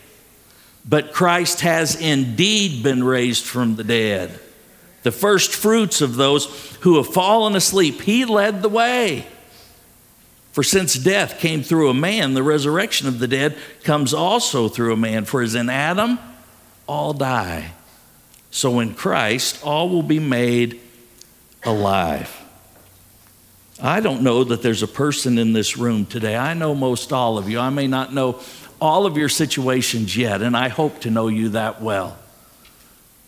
But 0.88 1.12
Christ 1.12 1.60
has 1.60 2.00
indeed 2.00 2.82
been 2.82 3.04
raised 3.04 3.44
from 3.44 3.76
the 3.76 3.84
dead. 3.84 4.40
the 5.04 5.12
first 5.12 5.54
fruits 5.54 6.02
of 6.02 6.16
those 6.16 6.76
who 6.82 6.98
have 6.98 7.14
fallen 7.14 7.56
asleep. 7.56 8.02
He 8.02 8.26
led 8.26 8.64
the 8.64 8.70
way. 8.70 9.28
For 10.52 10.64
since 10.64 10.96
death 10.96 11.38
came 11.40 11.62
through 11.62 11.90
a 11.90 11.94
man, 11.94 12.34
the 12.34 12.42
resurrection 12.42 13.08
of 13.08 13.20
the 13.20 13.28
dead 13.28 13.56
comes 13.84 14.16
also 14.16 14.68
through 14.68 14.94
a 14.94 14.98
man. 14.98 15.26
For 15.26 15.44
as 15.44 15.54
in 15.54 15.70
Adam, 15.70 16.18
all 16.88 17.14
die. 17.14 17.74
So 18.50 18.80
in 18.80 18.96
Christ, 18.96 19.64
all 19.64 19.90
will 19.90 20.02
be 20.02 20.20
made 20.20 20.80
alive. 21.64 22.45
I 23.82 24.00
don't 24.00 24.22
know 24.22 24.44
that 24.44 24.62
there's 24.62 24.84
a 24.84 24.88
person 24.88 25.38
in 25.38 25.54
this 25.54 25.78
room 25.78 26.06
today. 26.06 26.38
I 26.38 26.54
know 26.54 26.74
most 26.74 27.12
all 27.12 27.38
of 27.38 27.50
you. 27.50 27.60
I 27.60 27.70
may 27.70 27.88
not 27.88 28.14
know 28.14 28.40
all 28.80 29.06
of 29.06 29.18
your 29.18 29.30
situations 29.30 30.16
yet, 30.16 30.42
and 30.42 30.56
I 30.56 30.70
hope 30.70 31.02
to 31.02 31.12
know 31.12 31.28
you 31.28 31.50
that 31.50 31.82
well. 31.82 32.18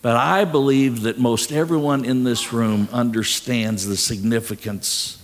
But 0.01 0.15
I 0.15 0.45
believe 0.45 1.01
that 1.01 1.19
most 1.19 1.51
everyone 1.51 2.05
in 2.05 2.23
this 2.23 2.53
room 2.53 2.87
understands 2.93 3.85
the 3.85 3.97
significance 3.97 5.21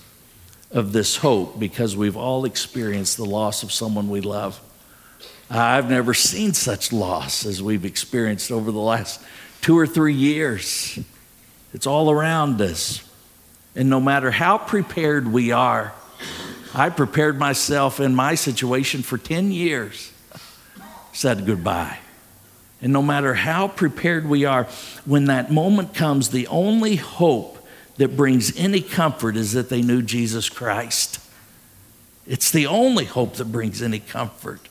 of 0.70 0.92
this 0.92 1.16
hope 1.16 1.58
because 1.58 1.96
we've 1.96 2.16
all 2.16 2.44
experienced 2.44 3.16
the 3.16 3.24
loss 3.24 3.62
of 3.62 3.72
someone 3.72 4.10
we 4.10 4.20
love. 4.20 4.60
I've 5.48 5.88
never 5.88 6.12
seen 6.14 6.52
such 6.52 6.92
loss 6.92 7.46
as 7.46 7.62
we've 7.62 7.84
experienced 7.84 8.50
over 8.50 8.72
the 8.72 8.78
last 8.78 9.22
two 9.60 9.78
or 9.78 9.86
three 9.86 10.14
years. 10.14 10.98
It's 11.72 11.86
all 11.86 12.10
around 12.10 12.60
us. 12.60 13.08
And 13.76 13.90
no 13.90 14.00
matter 14.00 14.30
how 14.30 14.58
prepared 14.58 15.26
we 15.26 15.50
are, 15.50 15.92
I 16.74 16.90
prepared 16.90 17.38
myself 17.38 18.00
in 18.00 18.14
my 18.14 18.34
situation 18.34 19.02
for 19.02 19.18
10 19.18 19.52
years, 19.52 20.12
said 21.12 21.46
goodbye. 21.46 21.98
And 22.82 22.92
no 22.92 23.02
matter 23.02 23.34
how 23.34 23.68
prepared 23.68 24.28
we 24.28 24.44
are, 24.44 24.64
when 25.04 25.26
that 25.26 25.50
moment 25.50 25.94
comes, 25.94 26.30
the 26.30 26.46
only 26.48 26.96
hope 26.96 27.66
that 27.96 28.16
brings 28.16 28.56
any 28.56 28.80
comfort 28.80 29.36
is 29.36 29.52
that 29.52 29.68
they 29.68 29.82
knew 29.82 30.02
Jesus 30.02 30.48
Christ. 30.48 31.20
It's 32.26 32.50
the 32.50 32.66
only 32.66 33.04
hope 33.04 33.34
that 33.34 33.46
brings 33.46 33.80
any 33.82 34.00
comfort. 34.00 34.68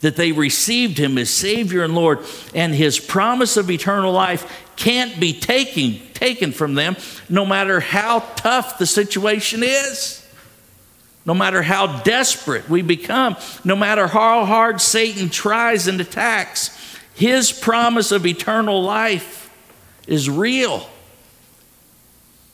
That 0.00 0.16
they 0.16 0.32
received 0.32 0.98
him 0.98 1.16
as 1.16 1.30
Savior 1.30 1.82
and 1.82 1.94
Lord, 1.94 2.18
and 2.54 2.74
his 2.74 2.98
promise 2.98 3.56
of 3.56 3.70
eternal 3.70 4.12
life 4.12 4.65
can't 4.76 5.18
be 5.18 5.32
taken, 5.32 6.00
taken 6.14 6.52
from 6.52 6.74
them 6.74 6.96
no 7.28 7.44
matter 7.44 7.80
how 7.80 8.20
tough 8.36 8.78
the 8.78 8.86
situation 8.86 9.62
is, 9.62 10.26
no 11.24 11.34
matter 11.34 11.62
how 11.62 12.02
desperate 12.02 12.68
we 12.68 12.82
become, 12.82 13.36
no 13.64 13.74
matter 13.74 14.06
how 14.06 14.44
hard 14.44 14.80
Satan 14.80 15.28
tries 15.28 15.88
and 15.88 16.00
attacks. 16.00 16.70
His 17.14 17.50
promise 17.50 18.12
of 18.12 18.26
eternal 18.26 18.82
life 18.82 19.50
is 20.06 20.30
real. 20.30 20.88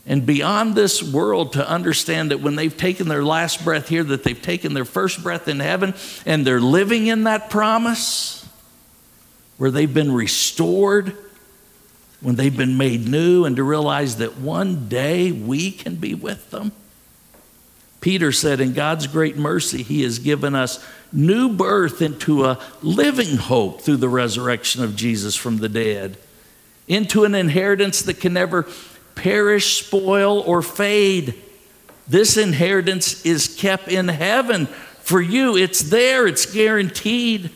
And 0.07 0.27
beyond 0.27 0.75
this 0.75 1.03
world, 1.03 1.53
to 1.53 1.69
understand 1.69 2.31
that 2.31 2.41
when 2.41 2.57
they've 2.57 2.77
taken 2.77 3.09
their 3.09 3.25
last 3.25 3.65
breath 3.65 3.89
here, 3.89 4.03
that 4.03 4.25
they've 4.25 4.41
taken 4.41 4.75
their 4.75 4.85
first 4.85 5.23
breath 5.23 5.47
in 5.47 5.61
heaven 5.61 5.95
and 6.27 6.47
they're 6.47 6.61
living 6.61 7.07
in 7.07 7.25
that 7.25 7.51
promise 7.51 8.49
where 9.59 9.71
they've 9.71 9.93
been 9.93 10.13
restored 10.13 11.17
when 12.23 12.37
they've 12.37 12.57
been 12.57 12.79
made 12.79 13.09
new 13.09 13.45
and 13.45 13.57
to 13.57 13.63
realize 13.63 14.17
that 14.17 14.39
one 14.39 14.89
day 14.89 15.33
we 15.33 15.71
can 15.71 15.97
be 15.97 16.15
with 16.15 16.51
them. 16.51 16.73
Peter 18.01 18.33
said, 18.33 18.61
In 18.61 18.73
God's 18.73 19.07
great 19.07 19.37
mercy, 19.37 19.83
He 19.83 20.03
has 20.03 20.19
given 20.19 20.55
us 20.55 20.85
new 21.13 21.49
birth 21.49 22.01
into 22.01 22.45
a 22.45 22.59
living 22.81 23.37
hope 23.37 23.81
through 23.81 23.99
the 23.99 24.09
resurrection 24.09 24.83
of 24.83 24.97
Jesus 24.97 25.37
from 25.37 25.59
the 25.59 25.69
dead, 25.69 26.17
into 26.89 27.25
an 27.25 27.35
inheritance 27.35 28.03
that 28.03 28.21
can 28.21 28.33
never 28.33 28.67
perish, 29.15 29.85
spoil, 29.85 30.41
or 30.41 30.63
fade. 30.63 31.35
This 32.09 32.37
inheritance 32.37 33.25
is 33.25 33.55
kept 33.57 33.89
in 33.89 34.09
heaven 34.09 34.67
for 35.01 35.21
you. 35.21 35.57
It's 35.57 35.83
there, 35.83 36.27
it's 36.27 36.47
guaranteed. 36.47 37.51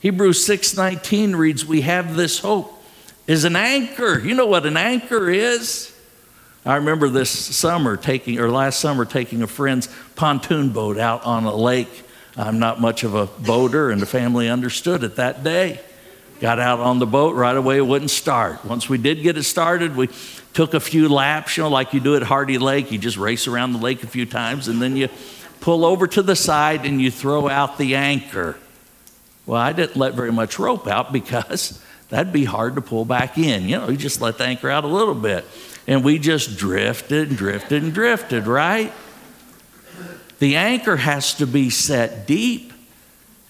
Hebrews 0.00 0.44
6:19 0.44 1.34
reads, 1.34 1.64
"We 1.64 1.80
have 1.80 2.14
this 2.16 2.40
hope 2.40 2.83
is 3.26 3.44
an 3.44 3.56
anchor. 3.56 4.18
You 4.18 4.34
know 4.34 4.46
what 4.46 4.66
an 4.66 4.76
anchor 4.76 5.30
is? 5.30 5.90
I 6.66 6.76
remember 6.76 7.08
this 7.08 7.30
summer 7.30 7.96
taking, 7.96 8.38
or 8.38 8.50
last 8.50 8.80
summer, 8.80 9.04
taking 9.04 9.42
a 9.42 9.46
friend's 9.46 9.88
pontoon 10.16 10.70
boat 10.70 10.98
out 10.98 11.24
on 11.24 11.44
a 11.44 11.54
lake. 11.54 12.04
I'm 12.36 12.58
not 12.58 12.80
much 12.80 13.04
of 13.04 13.14
a 13.14 13.26
boater, 13.26 13.90
and 13.90 14.00
the 14.00 14.06
family 14.06 14.48
understood 14.48 15.04
it 15.04 15.16
that 15.16 15.44
day. 15.44 15.80
Got 16.40 16.58
out 16.58 16.80
on 16.80 16.98
the 16.98 17.06
boat 17.06 17.36
right 17.36 17.56
away, 17.56 17.76
it 17.76 17.86
wouldn't 17.86 18.10
start. 18.10 18.64
Once 18.64 18.88
we 18.88 18.98
did 18.98 19.22
get 19.22 19.36
it 19.36 19.44
started, 19.44 19.94
we 19.94 20.08
took 20.52 20.74
a 20.74 20.80
few 20.80 21.08
laps, 21.08 21.56
you 21.56 21.62
know, 21.62 21.68
like 21.68 21.92
you 21.92 22.00
do 22.00 22.16
at 22.16 22.22
Hardy 22.22 22.58
Lake. 22.58 22.90
You 22.90 22.98
just 22.98 23.16
race 23.16 23.46
around 23.46 23.72
the 23.72 23.78
lake 23.78 24.02
a 24.02 24.06
few 24.06 24.26
times, 24.26 24.66
and 24.66 24.80
then 24.80 24.96
you 24.96 25.08
pull 25.60 25.84
over 25.84 26.06
to 26.06 26.22
the 26.22 26.34
side 26.34 26.84
and 26.84 27.00
you 27.00 27.10
throw 27.10 27.48
out 27.48 27.78
the 27.78 27.94
anchor. 27.94 28.56
Well, 29.46 29.60
I 29.60 29.72
didn't 29.72 29.96
let 29.96 30.14
very 30.14 30.32
much 30.32 30.58
rope 30.58 30.86
out 30.86 31.12
because 31.12 31.83
that'd 32.14 32.32
be 32.32 32.44
hard 32.44 32.76
to 32.76 32.80
pull 32.80 33.04
back 33.04 33.36
in. 33.36 33.68
You 33.68 33.78
know, 33.78 33.88
you 33.88 33.96
just 33.96 34.20
let 34.20 34.38
the 34.38 34.44
anchor 34.44 34.70
out 34.70 34.84
a 34.84 34.88
little 34.88 35.14
bit. 35.14 35.44
And 35.86 36.04
we 36.04 36.18
just 36.18 36.56
drifted 36.56 37.28
and 37.28 37.36
drifted 37.36 37.82
and 37.82 37.92
drifted, 37.92 38.46
right? 38.46 38.92
The 40.38 40.56
anchor 40.56 40.96
has 40.96 41.34
to 41.34 41.46
be 41.46 41.70
set 41.70 42.26
deep. 42.26 42.72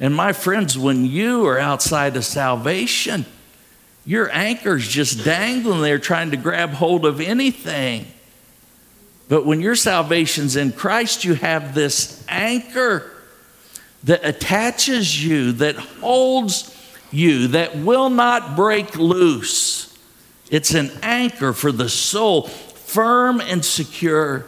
And 0.01 0.15
my 0.15 0.33
friends, 0.33 0.79
when 0.79 1.05
you 1.05 1.47
are 1.47 1.59
outside 1.59 2.17
of 2.17 2.25
salvation, 2.25 3.27
your 4.07 4.31
anchor's 4.31 4.89
just 4.89 5.25
dangling 5.25 5.83
there 5.83 5.99
trying 5.99 6.31
to 6.31 6.37
grab 6.37 6.71
hold 6.71 7.05
of 7.05 7.21
anything. 7.21 8.07
But 9.29 9.47
when 9.47 9.61
your 9.61 9.77
salvation's 9.77 10.57
in 10.57 10.73
Christ, 10.73 11.25
you 11.25 11.35
have 11.35 11.75
this 11.75 12.25
anchor 12.29 13.11
that 14.05 14.25
attaches 14.25 15.25
you, 15.25 15.53
that 15.53 15.77
holds 15.77 16.74
you 17.11 17.49
that 17.49 17.77
will 17.77 18.11
not 18.11 18.57
break 18.57 18.97
loose. 18.97 19.97
It's 20.51 20.75
an 20.75 20.91
anchor 21.03 21.53
for 21.53 21.73
the 21.73 21.89
soul, 21.89 22.43
firm 22.43 23.41
and 23.41 23.65
secure. 23.65 24.47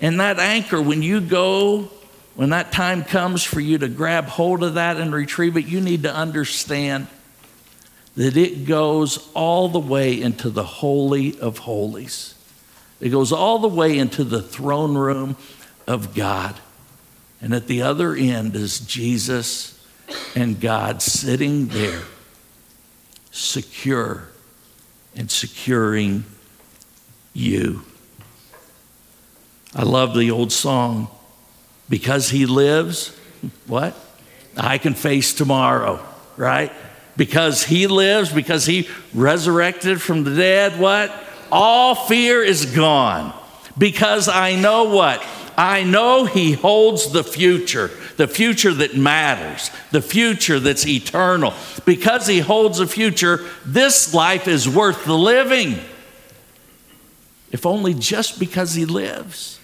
And 0.00 0.20
that 0.20 0.38
anchor, 0.38 0.80
when 0.80 1.02
you 1.02 1.20
go, 1.20 1.90
when 2.34 2.50
that 2.50 2.72
time 2.72 3.04
comes 3.04 3.42
for 3.42 3.60
you 3.60 3.78
to 3.78 3.88
grab 3.88 4.26
hold 4.26 4.62
of 4.62 4.74
that 4.74 4.96
and 4.96 5.12
retrieve 5.12 5.56
it, 5.56 5.66
you 5.66 5.80
need 5.80 6.04
to 6.04 6.14
understand 6.14 7.06
that 8.16 8.36
it 8.36 8.64
goes 8.64 9.28
all 9.34 9.68
the 9.68 9.78
way 9.78 10.20
into 10.20 10.50
the 10.50 10.64
Holy 10.64 11.38
of 11.40 11.58
Holies. 11.58 12.34
It 13.00 13.10
goes 13.10 13.32
all 13.32 13.60
the 13.60 13.68
way 13.68 13.96
into 13.96 14.24
the 14.24 14.42
throne 14.42 14.96
room 14.96 15.36
of 15.86 16.14
God. 16.14 16.56
And 17.40 17.54
at 17.54 17.68
the 17.68 17.82
other 17.82 18.14
end 18.14 18.56
is 18.56 18.80
Jesus 18.80 19.77
and 20.34 20.60
God 20.60 21.02
sitting 21.02 21.68
there, 21.68 22.02
secure 23.30 24.28
and 25.16 25.30
securing 25.30 26.24
you. 27.32 27.82
I 29.74 29.82
love 29.82 30.14
the 30.16 30.30
old 30.30 30.52
song, 30.52 31.08
Because 31.88 32.30
He 32.30 32.46
lives, 32.46 33.16
what? 33.66 33.96
I 34.56 34.78
can 34.78 34.94
face 34.94 35.32
tomorrow, 35.34 36.04
right? 36.36 36.72
Because 37.16 37.64
He 37.64 37.86
lives, 37.86 38.32
because 38.32 38.66
He 38.66 38.88
resurrected 39.14 40.00
from 40.00 40.24
the 40.24 40.34
dead, 40.34 40.78
what? 40.78 41.12
All 41.50 41.94
fear 41.94 42.42
is 42.42 42.66
gone. 42.66 43.32
Because 43.76 44.28
I 44.28 44.56
know 44.56 44.84
what? 44.84 45.24
I 45.56 45.82
know 45.84 46.24
He 46.24 46.52
holds 46.52 47.12
the 47.12 47.24
future, 47.24 47.90
the 48.18 48.28
future 48.28 48.74
that 48.74 48.96
matters, 48.96 49.70
the 49.92 50.02
future 50.02 50.58
that's 50.60 50.86
eternal. 50.86 51.54
Because 51.86 52.26
He 52.26 52.40
holds 52.40 52.80
a 52.80 52.86
future, 52.86 53.46
this 53.64 54.12
life 54.12 54.46
is 54.48 54.68
worth 54.68 55.04
the 55.04 55.16
living. 55.16 55.78
If 57.50 57.64
only 57.64 57.94
just 57.94 58.38
because 58.38 58.74
He 58.74 58.84
lives. 58.84 59.60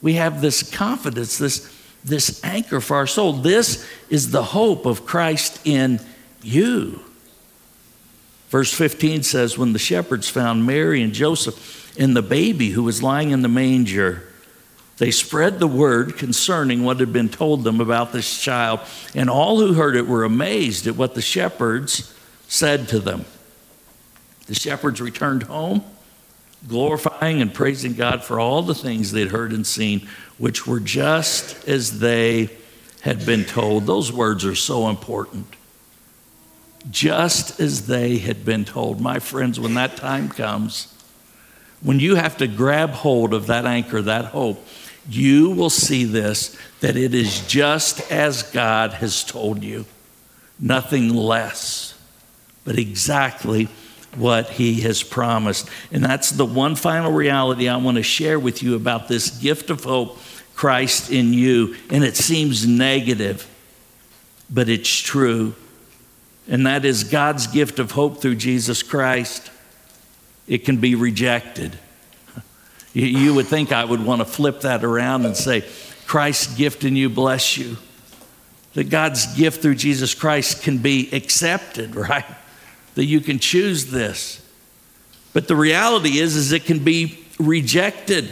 We 0.00 0.14
have 0.14 0.40
this 0.40 0.68
confidence, 0.68 1.36
this, 1.38 1.70
this 2.02 2.42
anchor 2.42 2.80
for 2.80 2.96
our 2.96 3.06
soul. 3.06 3.34
This 3.34 3.88
is 4.08 4.30
the 4.30 4.42
hope 4.42 4.86
of 4.86 5.04
Christ 5.04 5.60
in 5.64 6.00
you. 6.42 7.00
Verse 8.48 8.72
15 8.72 9.22
says, 9.22 9.58
When 9.58 9.74
the 9.74 9.78
shepherds 9.78 10.28
found 10.28 10.66
Mary 10.66 11.02
and 11.02 11.12
Joseph 11.12 11.94
and 11.98 12.16
the 12.16 12.22
baby 12.22 12.70
who 12.70 12.82
was 12.82 13.02
lying 13.02 13.30
in 13.30 13.42
the 13.42 13.48
manger, 13.48 14.31
they 14.98 15.10
spread 15.10 15.58
the 15.58 15.66
word 15.66 16.16
concerning 16.16 16.84
what 16.84 17.00
had 17.00 17.12
been 17.12 17.28
told 17.28 17.64
them 17.64 17.80
about 17.80 18.12
this 18.12 18.40
child, 18.40 18.80
and 19.14 19.28
all 19.28 19.58
who 19.58 19.72
heard 19.72 19.96
it 19.96 20.06
were 20.06 20.24
amazed 20.24 20.86
at 20.86 20.96
what 20.96 21.14
the 21.14 21.22
shepherds 21.22 22.14
said 22.46 22.88
to 22.88 22.98
them. 23.00 23.24
The 24.46 24.54
shepherds 24.54 25.00
returned 25.00 25.44
home, 25.44 25.82
glorifying 26.68 27.40
and 27.40 27.52
praising 27.52 27.94
God 27.94 28.22
for 28.22 28.38
all 28.38 28.62
the 28.62 28.74
things 28.74 29.10
they'd 29.12 29.30
heard 29.30 29.52
and 29.52 29.66
seen, 29.66 30.06
which 30.38 30.66
were 30.66 30.80
just 30.80 31.66
as 31.66 31.98
they 31.98 32.50
had 33.00 33.24
been 33.26 33.44
told. 33.44 33.86
Those 33.86 34.12
words 34.12 34.44
are 34.44 34.54
so 34.54 34.88
important. 34.88 35.46
just 36.90 37.60
as 37.60 37.86
they 37.86 38.18
had 38.18 38.44
been 38.44 38.64
told. 38.64 39.00
My 39.00 39.18
friends, 39.18 39.60
when 39.60 39.74
that 39.74 39.96
time 39.96 40.28
comes, 40.28 40.92
when 41.80 42.00
you 42.00 42.16
have 42.16 42.36
to 42.38 42.46
grab 42.46 42.90
hold 42.90 43.34
of 43.34 43.46
that 43.46 43.66
anchor, 43.66 44.02
that 44.02 44.26
hope, 44.26 44.64
you 45.08 45.50
will 45.50 45.70
see 45.70 46.04
this 46.04 46.56
that 46.80 46.96
it 46.96 47.14
is 47.14 47.46
just 47.46 48.10
as 48.10 48.42
God 48.42 48.92
has 48.94 49.24
told 49.24 49.62
you, 49.62 49.84
nothing 50.58 51.14
less, 51.14 51.98
but 52.64 52.78
exactly 52.78 53.68
what 54.16 54.50
He 54.50 54.80
has 54.82 55.02
promised. 55.02 55.68
And 55.90 56.04
that's 56.04 56.30
the 56.30 56.46
one 56.46 56.76
final 56.76 57.12
reality 57.12 57.68
I 57.68 57.76
want 57.76 57.96
to 57.96 58.02
share 58.02 58.38
with 58.38 58.62
you 58.62 58.74
about 58.74 59.08
this 59.08 59.30
gift 59.30 59.70
of 59.70 59.84
hope, 59.84 60.18
Christ 60.54 61.10
in 61.10 61.32
you. 61.32 61.76
And 61.90 62.04
it 62.04 62.16
seems 62.16 62.66
negative, 62.66 63.48
but 64.50 64.68
it's 64.68 65.00
true. 65.00 65.54
And 66.48 66.66
that 66.66 66.84
is 66.84 67.04
God's 67.04 67.46
gift 67.46 67.78
of 67.78 67.92
hope 67.92 68.20
through 68.20 68.36
Jesus 68.36 68.82
Christ. 68.82 69.50
It 70.46 70.64
can 70.64 70.78
be 70.78 70.94
rejected. 70.94 71.78
You 72.94 73.34
would 73.34 73.46
think 73.46 73.72
I 73.72 73.84
would 73.84 74.04
want 74.04 74.20
to 74.20 74.26
flip 74.26 74.62
that 74.62 74.84
around 74.84 75.24
and 75.24 75.36
say, 75.36 75.64
Christ's 76.06 76.54
gift 76.54 76.84
in 76.84 76.94
you 76.94 77.08
bless 77.08 77.56
you. 77.56 77.78
That 78.74 78.90
God's 78.90 79.34
gift 79.34 79.62
through 79.62 79.76
Jesus 79.76 80.14
Christ 80.14 80.62
can 80.62 80.78
be 80.78 81.10
accepted, 81.12 81.94
right? 81.96 82.26
That 82.94 83.04
you 83.04 83.20
can 83.20 83.38
choose 83.38 83.90
this. 83.90 84.46
But 85.32 85.48
the 85.48 85.56
reality 85.56 86.18
is, 86.18 86.36
is 86.36 86.52
it 86.52 86.64
can 86.64 86.84
be 86.84 87.24
rejected. 87.38 88.30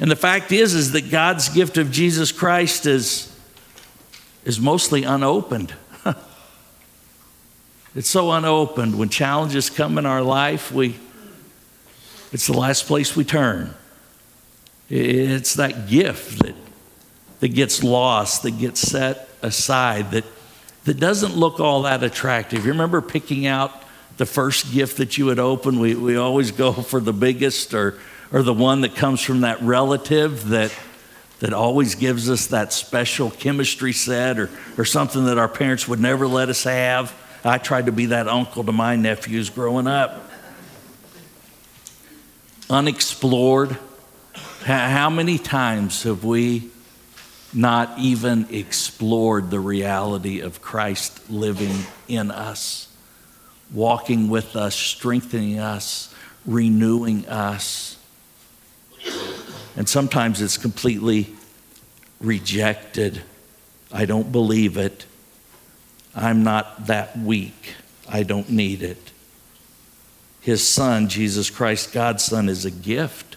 And 0.00 0.10
the 0.10 0.16
fact 0.16 0.52
is, 0.52 0.74
is 0.74 0.92
that 0.92 1.10
God's 1.10 1.48
gift 1.48 1.78
of 1.78 1.90
Jesus 1.90 2.30
Christ 2.30 2.84
is, 2.84 3.34
is 4.44 4.60
mostly 4.60 5.04
unopened. 5.04 5.74
it's 7.94 8.10
so 8.10 8.30
unopened. 8.32 8.98
When 8.98 9.08
challenges 9.08 9.70
come 9.70 9.96
in 9.96 10.04
our 10.04 10.22
life, 10.22 10.70
we 10.70 10.96
it's 12.32 12.46
the 12.46 12.52
last 12.52 12.86
place 12.86 13.16
we 13.16 13.24
turn. 13.24 13.74
It's 14.90 15.54
that 15.54 15.88
gift 15.88 16.40
that, 16.40 16.54
that 17.40 17.48
gets 17.48 17.82
lost, 17.82 18.42
that 18.42 18.58
gets 18.58 18.80
set 18.80 19.28
aside, 19.42 20.10
that, 20.12 20.24
that 20.84 20.98
doesn't 20.98 21.36
look 21.36 21.60
all 21.60 21.82
that 21.82 22.02
attractive. 22.02 22.64
You 22.64 22.72
remember 22.72 23.00
picking 23.00 23.46
out 23.46 23.82
the 24.16 24.26
first 24.26 24.72
gift 24.72 24.96
that 24.98 25.18
you 25.18 25.26
would 25.26 25.38
open? 25.38 25.78
We, 25.78 25.94
we 25.94 26.16
always 26.16 26.50
go 26.50 26.72
for 26.90 27.00
the 27.00 27.12
biggest 27.12 27.74
or, 27.74 27.98
or 28.32 28.42
the 28.42 28.54
one 28.54 28.82
that 28.82 28.94
comes 28.94 29.20
from 29.20 29.42
that 29.42 29.60
relative 29.62 30.48
that, 30.48 30.74
that 31.40 31.52
always 31.52 31.94
gives 31.94 32.28
us 32.28 32.48
that 32.48 32.72
special 32.72 33.30
chemistry 33.30 33.92
set 33.92 34.38
or, 34.38 34.50
or 34.76 34.84
something 34.84 35.26
that 35.26 35.38
our 35.38 35.48
parents 35.48 35.86
would 35.86 36.00
never 36.00 36.26
let 36.26 36.48
us 36.48 36.64
have. 36.64 37.14
I 37.44 37.58
tried 37.58 37.86
to 37.86 37.92
be 37.92 38.06
that 38.06 38.26
uncle 38.26 38.64
to 38.64 38.72
my 38.72 38.96
nephews 38.96 39.48
growing 39.48 39.86
up 39.86 40.27
unexplored. 42.70 43.78
How 44.62 45.10
many 45.10 45.38
times 45.38 46.02
have 46.02 46.24
we 46.24 46.70
not 47.54 47.98
even 47.98 48.46
explored 48.50 49.50
the 49.50 49.60
reality 49.60 50.40
of 50.40 50.60
Christ 50.60 51.30
living 51.30 51.74
in 52.06 52.30
us, 52.30 52.88
walking 53.72 54.28
with 54.28 54.56
us, 54.56 54.74
strengthening 54.74 55.58
us, 55.58 56.14
renewing 56.44 57.26
us? 57.28 57.96
And 59.76 59.88
sometimes 59.88 60.42
it's 60.42 60.58
completely 60.58 61.32
rejected. 62.20 63.22
I 63.92 64.04
don't 64.04 64.30
believe 64.30 64.76
it. 64.76 65.06
I'm 66.14 66.42
not 66.42 66.86
that 66.86 67.16
weak. 67.16 67.74
I 68.08 68.24
don't 68.24 68.50
need 68.50 68.82
it 68.82 69.12
his 70.40 70.66
son, 70.66 71.08
Jesus 71.08 71.50
Christ, 71.50 71.92
God's 71.92 72.24
son, 72.24 72.48
is 72.48 72.64
a 72.64 72.70
gift. 72.70 73.36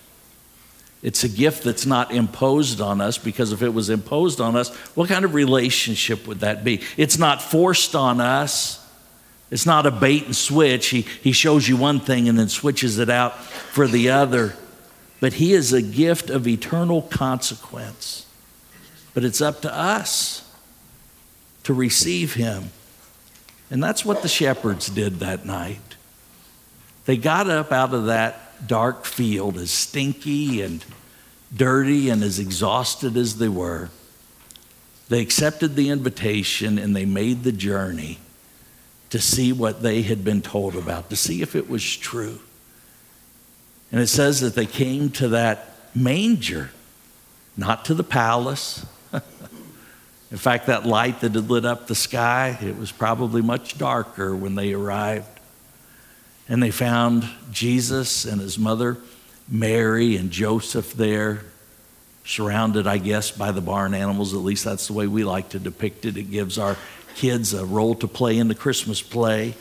It's 1.02 1.24
a 1.24 1.30
gift 1.30 1.64
that's 1.64 1.86
not 1.86 2.14
imposed 2.14 2.80
on 2.80 3.02
us 3.02 3.18
because 3.18 3.52
if 3.52 3.64
it 3.64 3.74
was 3.74 3.90
imposed 3.90 4.40
on 4.40 4.56
us, 4.56 4.70
what 4.96 5.10
kind 5.10 5.26
of 5.26 5.34
relationship 5.34 6.28
would 6.28 6.42
that 6.42 6.64
be? 6.64 6.82
It's 6.96 7.18
not 7.18 7.42
forced 7.42 7.96
on 7.96 8.22
us. 8.22 8.78
It's 9.50 9.66
not 9.66 9.86
a 9.86 9.92
bait 9.92 10.26
and 10.26 10.36
switch. 10.36 10.88
He, 10.88 11.02
he 11.02 11.32
shows 11.32 11.68
you 11.68 11.76
one 11.76 12.00
thing 12.00 12.30
and 12.30 12.38
then 12.38 12.48
switches 12.48 13.00
it 13.00 13.10
out 13.10 13.44
for 13.44 13.88
the 13.88 14.12
other. 14.12 14.56
But 15.20 15.34
He 15.34 15.54
is 15.54 15.74
a 15.74 15.82
gift 15.82 16.30
of 16.30 16.48
eternal 16.48 17.02
consequence. 17.02 18.26
But 19.14 19.24
it's 19.24 19.42
up 19.42 19.62
to 19.62 19.76
us 19.76 20.50
to 21.64 21.74
receive 21.74 22.36
Him. 22.36 22.70
And 23.70 23.84
that's 23.84 24.06
what 24.06 24.22
the 24.22 24.28
shepherds 24.28 24.88
did 24.88 25.20
that 25.20 25.46
night. 25.46 25.96
They 27.06 27.18
got 27.18 27.50
up 27.50 27.72
out 27.72 27.94
of 27.94 28.06
that 28.06 28.68
dark 28.68 29.06
field 29.06 29.58
as 29.58 29.72
stinky 29.72 30.62
and 30.62 30.84
dirty 31.56 32.10
and 32.10 32.24
as 32.24 32.40
exhausted 32.40 33.18
as 33.18 33.38
they 33.38 33.50
were. 33.50 33.90
They 35.10 35.22
accepted 35.22 35.76
the 35.76 35.90
invitation 35.90 36.78
and 36.78 36.96
they 36.96 37.06
made 37.06 37.44
the 37.44 37.52
journey 37.52 38.20
to 39.10 39.20
see 39.20 39.52
what 39.52 39.82
they 39.82 40.04
had 40.04 40.24
been 40.24 40.42
told 40.42 40.76
about, 40.76 41.10
to 41.10 41.18
see 41.18 41.42
if 41.42 41.56
it 41.56 41.70
was 41.70 41.98
true. 41.98 42.40
And 43.92 44.00
it 44.00 44.08
says 44.08 44.40
that 44.40 44.56
they 44.56 44.66
came 44.66 45.10
to 45.12 45.30
that 45.30 45.76
manger, 45.94 46.72
not 47.58 47.84
to 47.86 47.94
the 47.94 48.06
palace. 48.06 48.86
In 50.32 50.38
fact, 50.38 50.68
that 50.68 50.86
light 50.86 51.20
that 51.20 51.36
had 51.36 51.50
lit 51.50 51.66
up 51.66 51.88
the 51.88 51.96
sky, 51.96 52.58
it 52.62 52.78
was 52.78 52.94
probably 52.94 53.42
much 53.42 53.78
darker 53.78 54.34
when 54.34 54.56
they 54.56 54.72
arrived. 54.72 55.41
And 56.52 56.62
they 56.62 56.70
found 56.70 57.24
Jesus 57.54 58.26
and 58.26 58.42
his 58.42 58.60
mother, 58.60 58.98
Mary, 59.48 60.18
and 60.18 60.32
Joseph 60.32 60.92
there, 60.92 61.46
surrounded, 62.26 62.88
I 62.88 62.98
guess, 62.98 63.32
by 63.32 63.54
the 63.54 63.62
barn 63.62 63.94
animals. 63.94 64.34
At 64.34 64.42
least 64.42 64.66
that's 64.66 64.88
the 64.88 64.92
way 64.92 65.08
we 65.08 65.24
like 65.24 65.48
to 65.52 65.60
depict 65.60 66.04
it. 66.04 66.18
It 66.18 66.24
gives 66.24 66.58
our 66.58 66.76
kids 67.16 67.54
a 67.54 67.66
role 67.66 67.96
to 67.96 68.08
play 68.10 68.38
in 68.38 68.50
the 68.50 68.56
Christmas 68.56 69.02
play. 69.02 69.56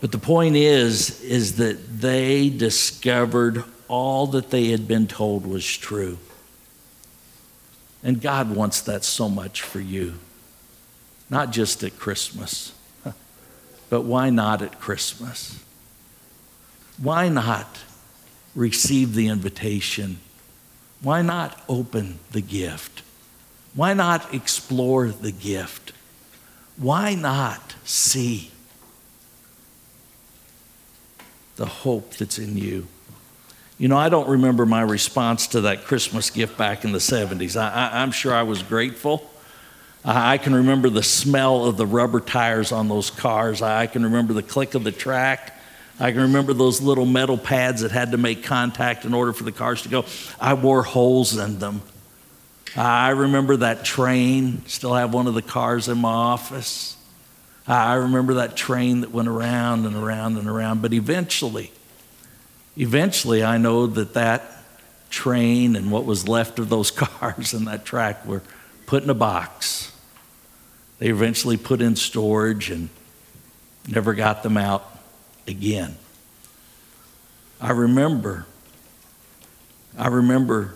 but 0.00 0.10
the 0.10 0.16
point 0.16 0.56
is, 0.56 1.20
is 1.20 1.56
that 1.56 2.00
they 2.00 2.48
discovered 2.48 3.62
all 3.88 4.28
that 4.28 4.48
they 4.48 4.68
had 4.68 4.88
been 4.88 5.06
told 5.06 5.46
was 5.46 5.66
true. 5.66 6.16
And 8.02 8.22
God 8.22 8.56
wants 8.56 8.80
that 8.80 9.04
so 9.04 9.28
much 9.28 9.60
for 9.60 9.80
you, 9.80 10.14
not 11.28 11.50
just 11.50 11.84
at 11.84 11.98
Christmas. 11.98 12.72
But 13.88 14.02
why 14.02 14.30
not 14.30 14.62
at 14.62 14.80
Christmas? 14.80 15.62
Why 16.98 17.28
not 17.28 17.80
receive 18.54 19.14
the 19.14 19.28
invitation? 19.28 20.18
Why 21.02 21.22
not 21.22 21.62
open 21.68 22.18
the 22.32 22.40
gift? 22.40 23.02
Why 23.74 23.92
not 23.92 24.34
explore 24.34 25.08
the 25.08 25.32
gift? 25.32 25.92
Why 26.76 27.14
not 27.14 27.74
see 27.84 28.50
the 31.56 31.66
hope 31.66 32.14
that's 32.14 32.38
in 32.38 32.56
you? 32.56 32.86
You 33.78 33.88
know, 33.88 33.98
I 33.98 34.08
don't 34.08 34.28
remember 34.28 34.64
my 34.64 34.80
response 34.80 35.46
to 35.48 35.60
that 35.62 35.84
Christmas 35.84 36.30
gift 36.30 36.56
back 36.56 36.84
in 36.84 36.92
the 36.92 36.98
70s. 36.98 37.60
I, 37.60 38.02
am 38.02 38.10
sure 38.10 38.34
I 38.34 38.42
was 38.42 38.62
grateful. 38.62 39.30
I 40.08 40.38
can 40.38 40.54
remember 40.54 40.88
the 40.88 41.02
smell 41.02 41.64
of 41.64 41.76
the 41.76 41.84
rubber 41.84 42.20
tires 42.20 42.70
on 42.70 42.88
those 42.88 43.10
cars. 43.10 43.60
I 43.60 43.88
can 43.88 44.04
remember 44.04 44.34
the 44.34 44.42
click 44.42 44.76
of 44.76 44.84
the 44.84 44.92
track. 44.92 45.58
I 45.98 46.12
can 46.12 46.20
remember 46.20 46.52
those 46.52 46.80
little 46.80 47.06
metal 47.06 47.36
pads 47.36 47.80
that 47.80 47.90
had 47.90 48.12
to 48.12 48.16
make 48.16 48.44
contact 48.44 49.04
in 49.04 49.12
order 49.12 49.32
for 49.32 49.42
the 49.42 49.50
cars 49.50 49.82
to 49.82 49.88
go. 49.88 50.04
I 50.40 50.54
wore 50.54 50.84
holes 50.84 51.36
in 51.36 51.58
them. 51.58 51.82
I 52.76 53.10
remember 53.10 53.56
that 53.56 53.84
train, 53.84 54.64
still 54.66 54.94
have 54.94 55.12
one 55.12 55.26
of 55.26 55.34
the 55.34 55.42
cars 55.42 55.88
in 55.88 55.98
my 55.98 56.12
office. 56.12 56.96
I 57.66 57.94
remember 57.94 58.34
that 58.34 58.56
train 58.56 59.00
that 59.00 59.10
went 59.10 59.26
around 59.26 59.86
and 59.86 59.96
around 59.96 60.38
and 60.38 60.46
around. 60.46 60.82
But 60.82 60.92
eventually, 60.92 61.72
eventually, 62.76 63.42
I 63.42 63.58
know 63.58 63.88
that 63.88 64.14
that 64.14 64.52
train 65.10 65.74
and 65.74 65.90
what 65.90 66.04
was 66.04 66.28
left 66.28 66.60
of 66.60 66.68
those 66.68 66.90
cars 66.92 67.54
and 67.54 67.66
that 67.66 67.84
track 67.84 68.24
were 68.24 68.42
put 68.86 69.02
in 69.02 69.10
a 69.10 69.14
box 69.14 69.90
they 70.98 71.08
eventually 71.08 71.56
put 71.56 71.80
in 71.80 71.96
storage 71.96 72.70
and 72.70 72.88
never 73.88 74.14
got 74.14 74.42
them 74.42 74.56
out 74.56 74.98
again. 75.46 75.96
I 77.60 77.70
remember, 77.70 78.46
I 79.96 80.08
remember 80.08 80.74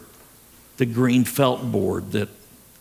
the 0.76 0.87
green 0.87 1.24
felt 1.24 1.70
board 1.70 2.12
that 2.12 2.28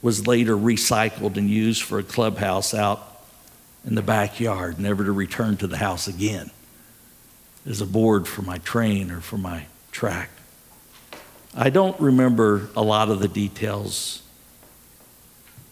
was 0.02 0.28
later 0.28 0.56
recycled 0.56 1.36
and 1.36 1.50
used 1.50 1.84
for 1.84 2.00
a 2.00 2.04
clubhouse 2.04 2.74
out 2.74 3.06
in 3.86 3.96
the 3.96 4.02
backyard, 4.02 4.80
never 4.80 5.04
to 5.04 5.12
return 5.12 5.58
to 5.58 5.68
the 5.68 5.78
house 5.78 6.08
again, 6.08 6.52
as 7.66 7.82
a 7.82 7.86
board 7.86 8.28
for 8.28 8.42
my 8.42 8.58
train 8.60 9.12
or 9.12 9.20
for 9.20 9.38
my 9.38 9.66
track. 9.92 10.30
I 11.54 11.70
don't 11.70 12.00
remember 12.00 12.70
a 12.76 12.82
lot 12.82 13.10
of 13.10 13.20
the 13.20 13.28
details 13.28 14.22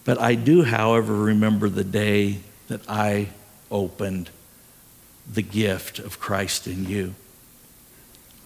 But 0.08 0.22
I 0.22 0.36
do, 0.36 0.64
however, 0.64 1.14
remember 1.14 1.68
the 1.68 1.84
day 1.84 2.40
that 2.70 2.80
I 2.88 3.28
opened 3.70 4.30
the 5.30 5.42
gift 5.42 6.00
of 6.00 6.18
Christ 6.18 6.66
in 6.66 6.86
you. 6.86 7.14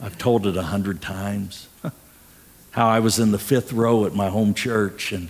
I've 0.02 0.18
told 0.18 0.48
it 0.48 0.58
a 0.58 0.64
hundred 0.64 1.04
times. 1.04 1.68
How 2.72 2.88
I 2.88 2.98
was 2.98 3.20
in 3.20 3.32
the 3.32 3.38
fifth 3.38 3.72
row 3.74 4.08
at 4.08 4.16
my 4.16 4.30
home 4.30 4.56
church, 4.56 5.12
and 5.12 5.30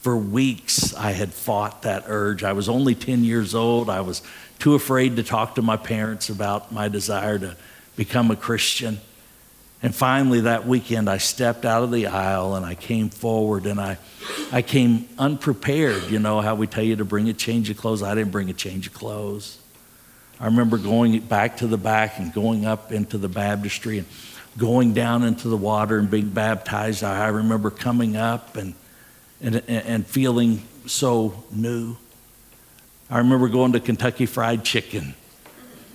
for 0.00 0.16
weeks 0.16 0.94
I 0.94 1.10
had 1.10 1.34
fought 1.34 1.82
that 1.82 2.04
urge. 2.06 2.44
I 2.44 2.52
was 2.52 2.68
only 2.68 2.94
10 2.94 3.24
years 3.24 3.52
old. 3.52 3.90
I 3.90 4.00
was 4.00 4.22
too 4.60 4.76
afraid 4.76 5.16
to 5.16 5.24
talk 5.24 5.56
to 5.56 5.62
my 5.62 5.76
parents 5.76 6.28
about 6.28 6.70
my 6.70 6.86
desire 6.86 7.40
to 7.40 7.56
become 7.96 8.30
a 8.30 8.36
Christian. 8.36 9.00
And 9.82 9.94
finally, 9.94 10.40
that 10.42 10.66
weekend, 10.66 11.10
I 11.10 11.18
stepped 11.18 11.66
out 11.66 11.82
of 11.82 11.90
the 11.90 12.06
aisle 12.06 12.54
and 12.54 12.64
I 12.64 12.74
came 12.74 13.10
forward 13.10 13.66
and 13.66 13.78
I, 13.78 13.98
I 14.50 14.62
came 14.62 15.06
unprepared. 15.18 16.04
You 16.04 16.18
know 16.18 16.40
how 16.40 16.54
we 16.54 16.66
tell 16.66 16.84
you 16.84 16.96
to 16.96 17.04
bring 17.04 17.28
a 17.28 17.34
change 17.34 17.68
of 17.68 17.76
clothes? 17.76 18.02
I 18.02 18.14
didn't 18.14 18.30
bring 18.30 18.48
a 18.48 18.54
change 18.54 18.86
of 18.86 18.94
clothes. 18.94 19.58
I 20.40 20.46
remember 20.46 20.78
going 20.78 21.20
back 21.20 21.58
to 21.58 21.66
the 21.66 21.76
back 21.76 22.18
and 22.18 22.32
going 22.32 22.64
up 22.64 22.92
into 22.92 23.18
the 23.18 23.28
baptistry 23.28 23.98
and 23.98 24.06
going 24.56 24.94
down 24.94 25.22
into 25.22 25.48
the 25.48 25.56
water 25.56 25.98
and 25.98 26.10
being 26.10 26.30
baptized. 26.30 27.04
I 27.04 27.28
remember 27.28 27.70
coming 27.70 28.16
up 28.16 28.56
and, 28.56 28.74
and, 29.40 29.62
and 29.68 30.06
feeling 30.06 30.62
so 30.86 31.44
new. 31.52 31.96
I 33.10 33.18
remember 33.18 33.48
going 33.48 33.72
to 33.72 33.80
Kentucky 33.80 34.26
Fried 34.26 34.64
Chicken 34.64 35.14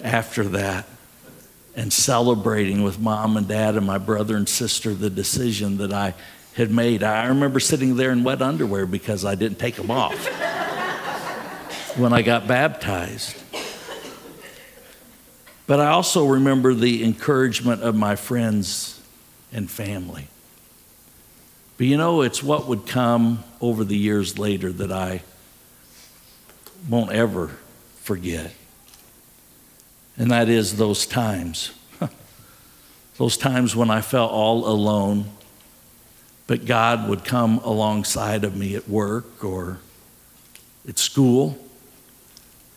after 0.04 0.44
that 0.44 0.86
and 1.80 1.94
celebrating 1.94 2.84
with 2.84 3.00
mom 3.00 3.38
and 3.38 3.48
dad 3.48 3.78
and 3.78 3.88
my 3.88 3.98
brother 3.98 4.36
and 4.36 4.50
sister 4.50 4.94
the 4.94 5.10
decision 5.10 5.78
that 5.78 5.94
I 5.94 6.13
had 6.54 6.70
made. 6.70 7.04
I 7.04 7.28
remember 7.28 7.62
sitting 7.62 7.96
there 7.96 8.12
in 8.12 8.26
wet 8.26 8.42
underwear 8.42 8.86
because 8.86 9.24
I 9.24 9.36
didn't 9.36 9.60
take 9.60 9.76
them 9.76 9.89
off 9.89 10.28
when 11.98 12.12
I 12.12 12.22
got 12.22 12.50
baptized. 12.50 13.34
But 15.68 15.80
I 15.80 15.92
also 15.92 16.26
remember 16.26 16.74
the 16.74 17.02
encouragement 17.02 17.82
of 17.82 17.96
my 17.96 18.18
friends 18.18 19.02
and 19.54 19.72
family. 19.72 20.28
But 21.78 21.88
you 21.88 21.96
know, 21.96 22.24
it's 22.24 22.44
what 22.44 22.68
would 22.68 22.88
come 22.88 23.42
over 23.62 23.86
the 23.86 23.96
years 23.96 24.38
later 24.38 24.70
that 24.74 24.92
I 24.92 25.22
won't 26.89 27.13
ever 27.13 27.56
forget. 28.02 28.52
And 30.20 30.30
that 30.30 30.50
is 30.50 30.78
those 30.78 31.08
times. 31.08 31.72
those 33.18 33.38
times 33.38 33.76
when 33.76 33.90
I 33.90 34.02
felt 34.02 34.32
all 34.32 34.68
alone, 34.68 35.26
but 36.46 36.66
God 36.66 37.10
would 37.10 37.26
come 37.26 37.58
alongside 37.60 38.44
of 38.44 38.56
me 38.56 38.76
at 38.76 38.88
work 38.88 39.44
or 39.44 39.80
at 40.88 41.00
school 41.00 41.58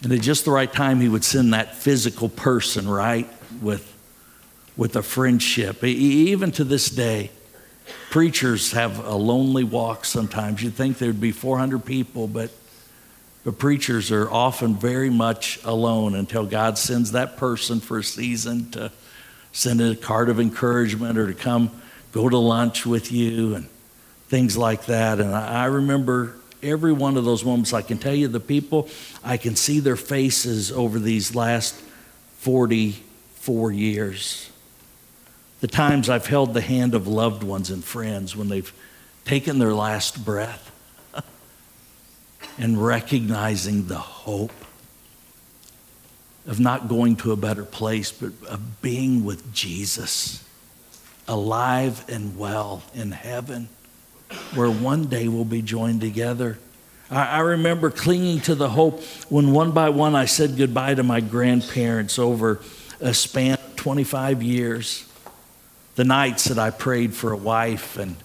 and 0.02 0.12
at 0.12 0.20
just 0.20 0.44
the 0.44 0.50
right 0.50 0.72
time, 0.72 1.00
he 1.00 1.08
would 1.08 1.24
send 1.24 1.54
that 1.54 1.76
physical 1.76 2.28
person, 2.28 2.88
right, 2.88 3.28
with, 3.60 3.88
with 4.76 4.96
a 4.96 5.02
friendship. 5.02 5.84
Even 5.84 6.50
to 6.52 6.64
this 6.64 6.88
day, 6.88 7.30
preachers 8.10 8.72
have 8.72 9.04
a 9.04 9.14
lonely 9.14 9.62
walk 9.62 10.04
sometimes. 10.04 10.62
You'd 10.62 10.74
think 10.74 10.98
there'd 10.98 11.20
be 11.20 11.30
400 11.30 11.84
people, 11.84 12.26
but, 12.26 12.50
but 13.44 13.58
preachers 13.58 14.12
are 14.12 14.30
often 14.30 14.74
very 14.74 15.10
much 15.10 15.58
alone 15.64 16.14
until 16.14 16.46
God 16.46 16.78
sends 16.78 17.12
that 17.12 17.36
person 17.36 17.80
for 17.80 17.98
a 17.98 18.04
season 18.04 18.70
to 18.72 18.92
send 19.52 19.80
a 19.80 19.96
card 19.96 20.28
of 20.28 20.38
encouragement 20.38 21.18
or 21.18 21.26
to 21.26 21.34
come 21.34 21.70
go 22.12 22.28
to 22.28 22.38
lunch 22.38 22.86
with 22.86 23.10
you 23.10 23.54
and 23.54 23.68
things 24.28 24.56
like 24.56 24.86
that. 24.86 25.20
And 25.20 25.34
I, 25.34 25.66
remember 25.66 26.36
every 26.62 26.92
one 26.92 27.16
of 27.16 27.24
those 27.24 27.44
moments. 27.44 27.72
I 27.72 27.82
can 27.82 27.98
tell 27.98 28.14
you 28.14 28.28
the 28.28 28.40
people, 28.40 28.88
I 29.24 29.36
can 29.36 29.56
see 29.56 29.80
their 29.80 29.96
faces 29.96 30.70
over 30.70 30.98
these 30.98 31.34
last 31.34 31.74
44 32.38 33.72
years. 33.72 34.50
The 35.60 35.68
times 35.68 36.08
I've 36.08 36.26
held 36.26 36.54
the 36.54 36.60
hand 36.60 36.94
of 36.94 37.06
loved 37.06 37.42
ones 37.42 37.70
and 37.70 37.84
friends 37.84 38.36
when 38.36 38.48
they've 38.48 38.72
taken 39.24 39.58
their 39.58 39.74
last 39.74 40.24
breath 40.24 40.71
and 42.58 42.82
recognizing 42.82 43.86
the 43.86 43.98
hope 43.98 44.52
of 46.46 46.58
not 46.58 46.88
going 46.88 47.16
to 47.16 47.32
a 47.32 47.36
better 47.36 47.64
place, 47.64 48.10
but 48.10 48.32
of 48.48 48.82
being 48.82 49.24
with 49.24 49.52
Jesus, 49.54 50.44
alive 51.28 52.04
and 52.08 52.36
well 52.36 52.82
in 52.94 53.12
heaven 53.12 53.68
where 54.54 54.70
one 54.70 55.06
day 55.06 55.28
we'll 55.28 55.44
be 55.44 55.62
joined 55.62 56.00
together. 56.00 56.58
I, 57.10 57.40
remember 57.40 57.90
clinging 57.90 58.40
to 58.42 58.54
the 58.54 58.70
hope 58.70 59.02
when 59.28 59.52
one 59.52 59.72
by 59.72 59.90
one 59.90 60.14
I 60.14 60.24
said 60.24 60.56
goodbye 60.56 60.94
to 60.94 61.02
my 61.02 61.20
grandparents 61.20 62.18
over 62.18 62.60
a 63.00 63.12
span 63.12 63.54
of 63.54 63.76
25 63.76 64.42
years. 64.42 65.06
The 65.96 66.04
nights 66.04 66.44
that 66.44 66.58
I 66.58 66.70
prayed 66.70 67.12
for 67.12 67.32
a 67.32 67.36
wife 67.36 67.98
and, 67.98 68.16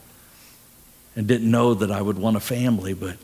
and 1.18 1.28
didn't 1.28 1.52
know 1.52 1.74
that 1.74 1.92
I 1.92 2.02
would 2.02 2.18
want 2.18 2.38
a 2.38 2.40
family, 2.40 2.94
but 2.94 3.18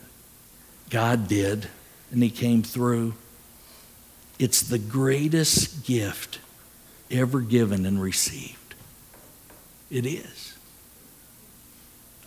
God 0.94 1.26
did, 1.26 1.66
and 2.12 2.22
He 2.22 2.30
came 2.30 2.62
through. 2.62 3.14
It's 4.38 4.62
the 4.62 4.78
greatest 4.78 5.84
gift 5.84 6.38
ever 7.10 7.40
given 7.40 7.84
and 7.84 8.00
received. 8.00 8.76
It 9.90 10.06
is. 10.06 10.56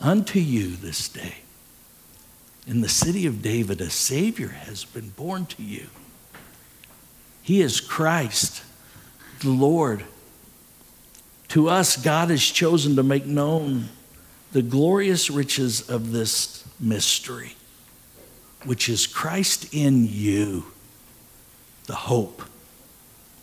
Unto 0.01 0.39
you 0.39 0.75
this 0.75 1.07
day, 1.07 1.35
in 2.67 2.81
the 2.81 2.89
city 2.89 3.25
of 3.25 3.41
David, 3.41 3.79
a 3.79 3.89
Savior 3.89 4.49
has 4.49 4.83
been 4.83 5.11
born 5.11 5.45
to 5.45 5.63
you. 5.63 5.87
He 7.41 7.61
is 7.61 7.79
Christ, 7.79 8.63
the 9.39 9.49
Lord. 9.49 10.03
To 11.49 11.69
us, 11.69 11.95
God 11.95 12.31
has 12.31 12.43
chosen 12.43 12.97
to 12.97 13.03
make 13.03 13.25
known 13.25 13.87
the 14.51 14.61
glorious 14.61 15.29
riches 15.29 15.89
of 15.89 16.11
this 16.11 16.67
mystery, 16.81 17.55
which 18.63 18.89
is 18.89 19.07
Christ 19.07 19.73
in 19.73 20.07
you, 20.07 20.65
the 21.85 21.95
hope, 21.95 22.43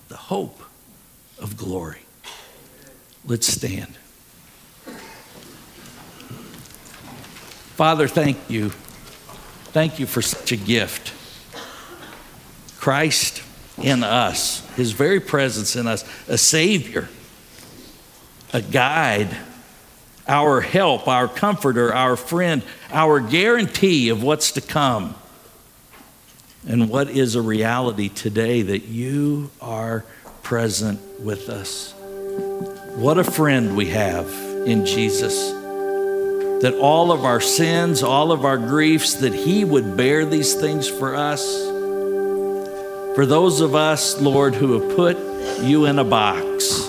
the 0.08 0.16
hope 0.16 0.62
of 1.38 1.56
glory. 1.56 2.00
Let's 3.24 3.46
stand. 3.46 3.96
Father, 7.74 8.06
thank 8.06 8.38
you. 8.48 8.70
Thank 9.72 9.98
you 9.98 10.06
for 10.06 10.22
such 10.22 10.52
a 10.52 10.56
gift. 10.56 11.12
Christ 12.78 13.42
in 13.82 14.04
us, 14.04 14.64
his 14.76 14.92
very 14.92 15.18
presence 15.18 15.74
in 15.74 15.86
us, 15.86 16.04
a 16.28 16.38
Savior, 16.38 17.08
a 18.52 18.62
guide, 18.62 19.36
our 20.26 20.60
help, 20.60 21.06
our 21.08 21.28
comforter, 21.28 21.92
our 21.92 22.16
friend, 22.16 22.62
our 22.90 23.20
guarantee 23.20 24.08
of 24.08 24.22
what's 24.22 24.52
to 24.52 24.60
come. 24.60 25.14
And 26.66 26.88
what 26.88 27.10
is 27.10 27.34
a 27.34 27.42
reality 27.42 28.08
today 28.08 28.62
that 28.62 28.84
you 28.84 29.50
are 29.60 30.04
present 30.42 31.00
with 31.20 31.48
us. 31.48 31.92
What 32.96 33.18
a 33.18 33.24
friend 33.24 33.76
we 33.76 33.86
have 33.90 34.28
in 34.66 34.86
Jesus 34.86 35.52
that 36.64 36.74
all 36.80 37.12
of 37.12 37.26
our 37.26 37.42
sins, 37.42 38.02
all 38.02 38.32
of 38.32 38.46
our 38.46 38.56
griefs, 38.56 39.16
that 39.16 39.34
He 39.34 39.66
would 39.66 39.98
bear 39.98 40.24
these 40.24 40.54
things 40.54 40.88
for 40.88 41.14
us. 41.14 41.44
For 43.14 43.26
those 43.26 43.60
of 43.60 43.74
us, 43.74 44.18
Lord, 44.18 44.54
who 44.54 44.80
have 44.80 44.96
put 44.96 45.18
you 45.62 45.84
in 45.84 45.98
a 45.98 46.04
box, 46.04 46.88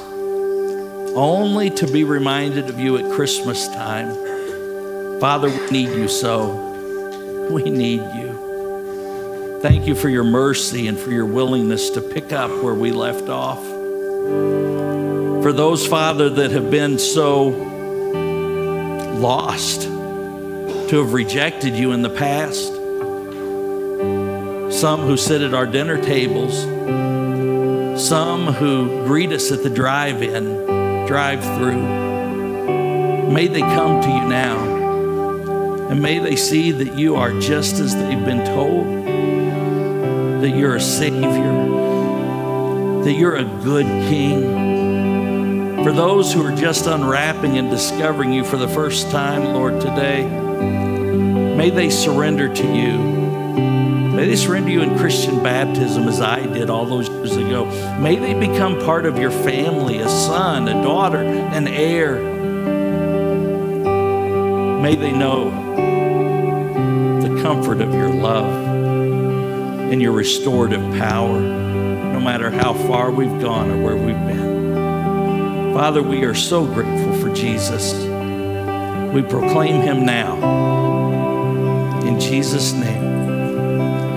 only 1.15 1.69
to 1.69 1.87
be 1.87 2.03
reminded 2.03 2.69
of 2.69 2.79
you 2.79 2.97
at 2.97 3.11
Christmas 3.13 3.67
time. 3.69 4.09
Father, 5.19 5.49
we 5.49 5.69
need 5.71 5.89
you 5.89 6.07
so. 6.07 7.49
We 7.49 7.63
need 7.69 8.01
you. 8.01 9.59
Thank 9.61 9.87
you 9.87 9.95
for 9.95 10.09
your 10.09 10.25
mercy 10.25 10.87
and 10.87 10.99
for 10.99 11.11
your 11.11 11.25
willingness 11.25 11.89
to 11.91 12.01
pick 12.01 12.33
up 12.33 12.51
where 12.61 12.73
we 12.73 12.91
left 12.91 13.29
off. 13.29 13.63
For 15.43 15.53
those, 15.53 15.87
Father, 15.87 16.29
that 16.29 16.51
have 16.51 16.69
been 16.69 16.99
so 16.99 17.47
lost, 19.17 19.83
to 19.83 21.01
have 21.01 21.13
rejected 21.13 21.75
you 21.75 21.93
in 21.93 22.01
the 22.01 22.09
past. 22.09 22.73
Some 24.79 25.01
who 25.01 25.15
sit 25.17 25.41
at 25.41 25.53
our 25.53 25.65
dinner 25.65 25.99
tables, 25.99 26.61
some 27.99 28.47
who 28.47 29.05
greet 29.05 29.31
us 29.31 29.51
at 29.51 29.63
the 29.63 29.69
drive 29.69 30.21
in, 30.21 30.74
drive 31.07 31.43
through. 31.57 31.81
May 33.31 33.47
they 33.47 33.61
come 33.61 34.01
to 34.01 34.07
you 34.07 34.27
now. 34.27 35.87
And 35.89 36.01
may 36.01 36.19
they 36.19 36.35
see 36.35 36.71
that 36.71 36.97
you 36.97 37.15
are 37.15 37.39
just 37.39 37.79
as 37.79 37.95
they've 37.95 38.25
been 38.25 38.45
told, 38.45 39.05
that 40.41 40.49
you're 40.49 40.75
a 40.75 40.81
Savior, 40.81 41.53
that 43.03 43.13
you're 43.13 43.35
a 43.35 43.45
good 43.63 43.85
King 43.85 45.83
for 45.83 45.91
those 45.91 46.33
who 46.33 46.43
are 46.43 46.55
just 46.55 46.87
unwrapping 46.87 47.57
and 47.57 47.69
discovering 47.69 48.33
you 48.33 48.43
for 48.43 48.57
the 48.57 48.67
first 48.67 49.11
time, 49.11 49.53
Lord, 49.53 49.79
today, 49.79 50.23
May 51.55 51.69
they 51.69 51.89
surrender 51.89 52.53
to 52.53 52.67
you. 52.67 53.24
May 54.15 54.27
they 54.27 54.35
surrender 54.37 54.69
you 54.69 54.81
in 54.81 54.97
Christian 54.97 55.43
baptism 55.43 56.07
as 56.07 56.21
I 56.21 56.45
did 56.45 56.69
all 56.69 56.85
those 56.85 57.09
years 57.09 57.35
ago. 57.35 57.65
May 57.99 58.15
they 58.15 58.33
become 58.33 58.79
part 58.79 59.05
of 59.05 59.19
your 59.19 59.31
family, 59.31 59.97
a 59.97 60.07
son, 60.07 60.69
a 60.69 60.81
daughter, 60.81 61.21
an 61.21 61.67
heir. 61.67 62.21
May 64.81 64.95
they 64.95 65.11
know 65.11 65.49
the 67.21 67.41
comfort 67.41 67.81
of 67.81 67.93
your 67.93 68.09
love 68.09 68.65
and 69.91 70.01
your 70.01 70.13
restorative 70.13 70.81
power, 70.97 71.39
no 71.39 72.19
matter 72.21 72.49
how 72.49 72.73
far 72.73 73.11
we've 73.11 73.41
gone 73.41 73.69
or 73.69 73.83
where 73.83 73.97
we've 73.97 74.15
been. 74.27 75.73
Father, 75.73 76.01
we 76.01 76.23
are 76.23 76.33
so 76.33 76.65
grateful 76.65 77.19
for 77.19 77.33
Jesus. 77.35 77.93
We 79.13 79.21
proclaim 79.23 79.81
him 79.81 80.05
now. 80.05 80.37
In 82.01 82.17
Jesus' 82.19 82.71
name, 82.71 83.04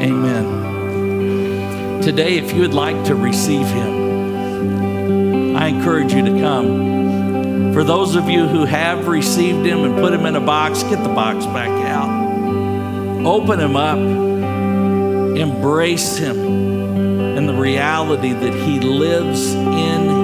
amen. 0.01 2.03
Today, 2.03 2.39
if 2.39 2.53
you 2.53 2.61
would 2.61 2.75
like 2.75 3.05
to 3.05 3.15
receive 3.15 3.67
him, 3.67 5.57
I 5.57 5.69
encourage 5.69 6.13
you 6.13 6.25
to 6.25 6.41
come. 6.41 7.73
For 7.73 7.85
those 7.85 8.17
of 8.17 8.29
you 8.29 8.47
who 8.47 8.65
have 8.65 9.09
received 9.09 9.67
him 9.67 9.85
and 9.85 9.95
put 9.97 10.13
him 10.13 10.27
in 10.27 10.37
a 10.37 10.41
box, 10.41 10.83
get 10.85 11.03
the 11.03 11.11
box 11.11 11.45
back 11.47 11.71
out. 11.87 13.27
Open 13.27 13.61
him 13.61 13.77
up. 13.77 13.99
Embrace 15.37 16.17
him 16.17 16.69
and 17.39 17.49
the 17.49 17.55
reality 17.55 18.33
that 18.33 18.53
he 18.53 18.81
lives 18.81 19.55
in 19.55 20.18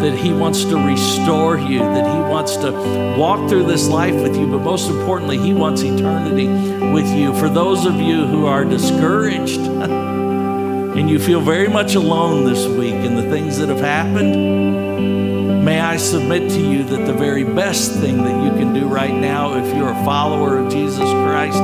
that 0.00 0.16
He 0.16 0.32
wants 0.32 0.64
to 0.64 0.76
restore 0.76 1.58
you, 1.58 1.80
that 1.80 2.06
He 2.06 2.20
wants 2.30 2.56
to 2.58 2.70
walk 3.18 3.48
through 3.48 3.64
this 3.64 3.88
life 3.88 4.14
with 4.14 4.36
you, 4.36 4.46
but 4.46 4.60
most 4.60 4.88
importantly, 4.88 5.38
He 5.38 5.52
wants 5.52 5.82
eternity 5.82 6.46
with 6.92 7.12
you. 7.12 7.34
For 7.34 7.48
those 7.48 7.84
of 7.84 7.96
you 7.96 8.26
who 8.26 8.46
are 8.46 8.64
discouraged 8.64 9.58
and 10.98 11.10
you 11.10 11.18
feel 11.18 11.40
very 11.40 11.68
much 11.68 11.96
alone 11.96 12.44
this 12.44 12.66
week 12.66 12.94
in 12.94 13.16
the 13.16 13.22
things 13.22 13.58
that 13.58 13.68
have 13.68 13.80
happened, 13.80 15.64
may 15.64 15.80
I 15.80 15.96
submit 15.96 16.48
to 16.50 16.60
you 16.60 16.84
that 16.84 17.06
the 17.06 17.12
very 17.12 17.44
best 17.44 17.92
thing 17.94 18.18
that 18.18 18.44
you 18.44 18.50
can 18.52 18.72
do 18.72 18.86
right 18.86 19.14
now, 19.14 19.56
if 19.56 19.76
you're 19.76 19.90
a 19.90 20.04
follower 20.04 20.58
of 20.58 20.70
Jesus 20.70 21.10
Christ, 21.10 21.60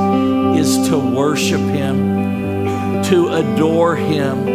is 0.59 0.89
to 0.89 0.99
worship 0.99 1.61
Him, 1.61 3.03
to 3.05 3.29
adore 3.35 3.95
Him, 3.95 4.47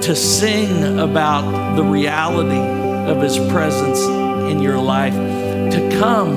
to 0.00 0.14
sing 0.14 1.00
about 1.00 1.76
the 1.76 1.82
reality 1.82 2.79
of 3.08 3.22
His 3.22 3.38
presence 3.38 4.00
in 4.50 4.60
your 4.60 4.78
life, 4.78 5.14
to 5.14 5.96
come 5.98 6.36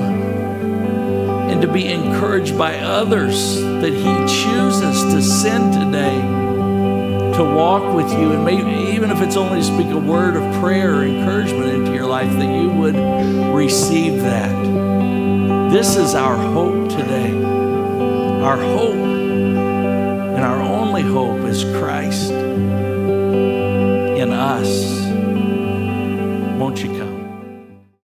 and 1.50 1.60
to 1.62 1.68
be 1.68 1.86
encouraged 1.86 2.56
by 2.56 2.78
others 2.78 3.60
that 3.60 3.92
He 3.92 4.42
chooses 4.42 5.02
to 5.12 5.22
send 5.22 5.72
today 5.74 6.20
to 7.36 7.42
walk 7.42 7.94
with 7.94 8.10
you. 8.12 8.32
And 8.32 8.44
maybe 8.44 8.92
even 8.92 9.10
if 9.10 9.20
it's 9.20 9.36
only 9.36 9.58
to 9.58 9.64
speak 9.64 9.88
a 9.88 9.98
word 9.98 10.36
of 10.36 10.60
prayer 10.60 10.96
or 10.96 11.04
encouragement 11.04 11.68
into 11.68 11.92
your 11.92 12.06
life, 12.06 12.30
that 12.30 12.54
you 12.54 12.70
would 12.70 12.96
receive 13.54 14.22
that. 14.22 14.52
This 15.70 15.96
is 15.96 16.14
our 16.14 16.36
hope 16.36 16.88
today. 16.88 17.34
Our 18.42 18.56
hope 18.56 18.94
and 18.94 20.38
our 20.38 20.60
only 20.60 21.02
hope 21.02 21.40
is 21.48 21.64
Christ 21.64 22.30
in 24.20 24.30
us 24.30 25.03
won't 26.64 26.82
you 26.82 26.88
come? 26.98 27.03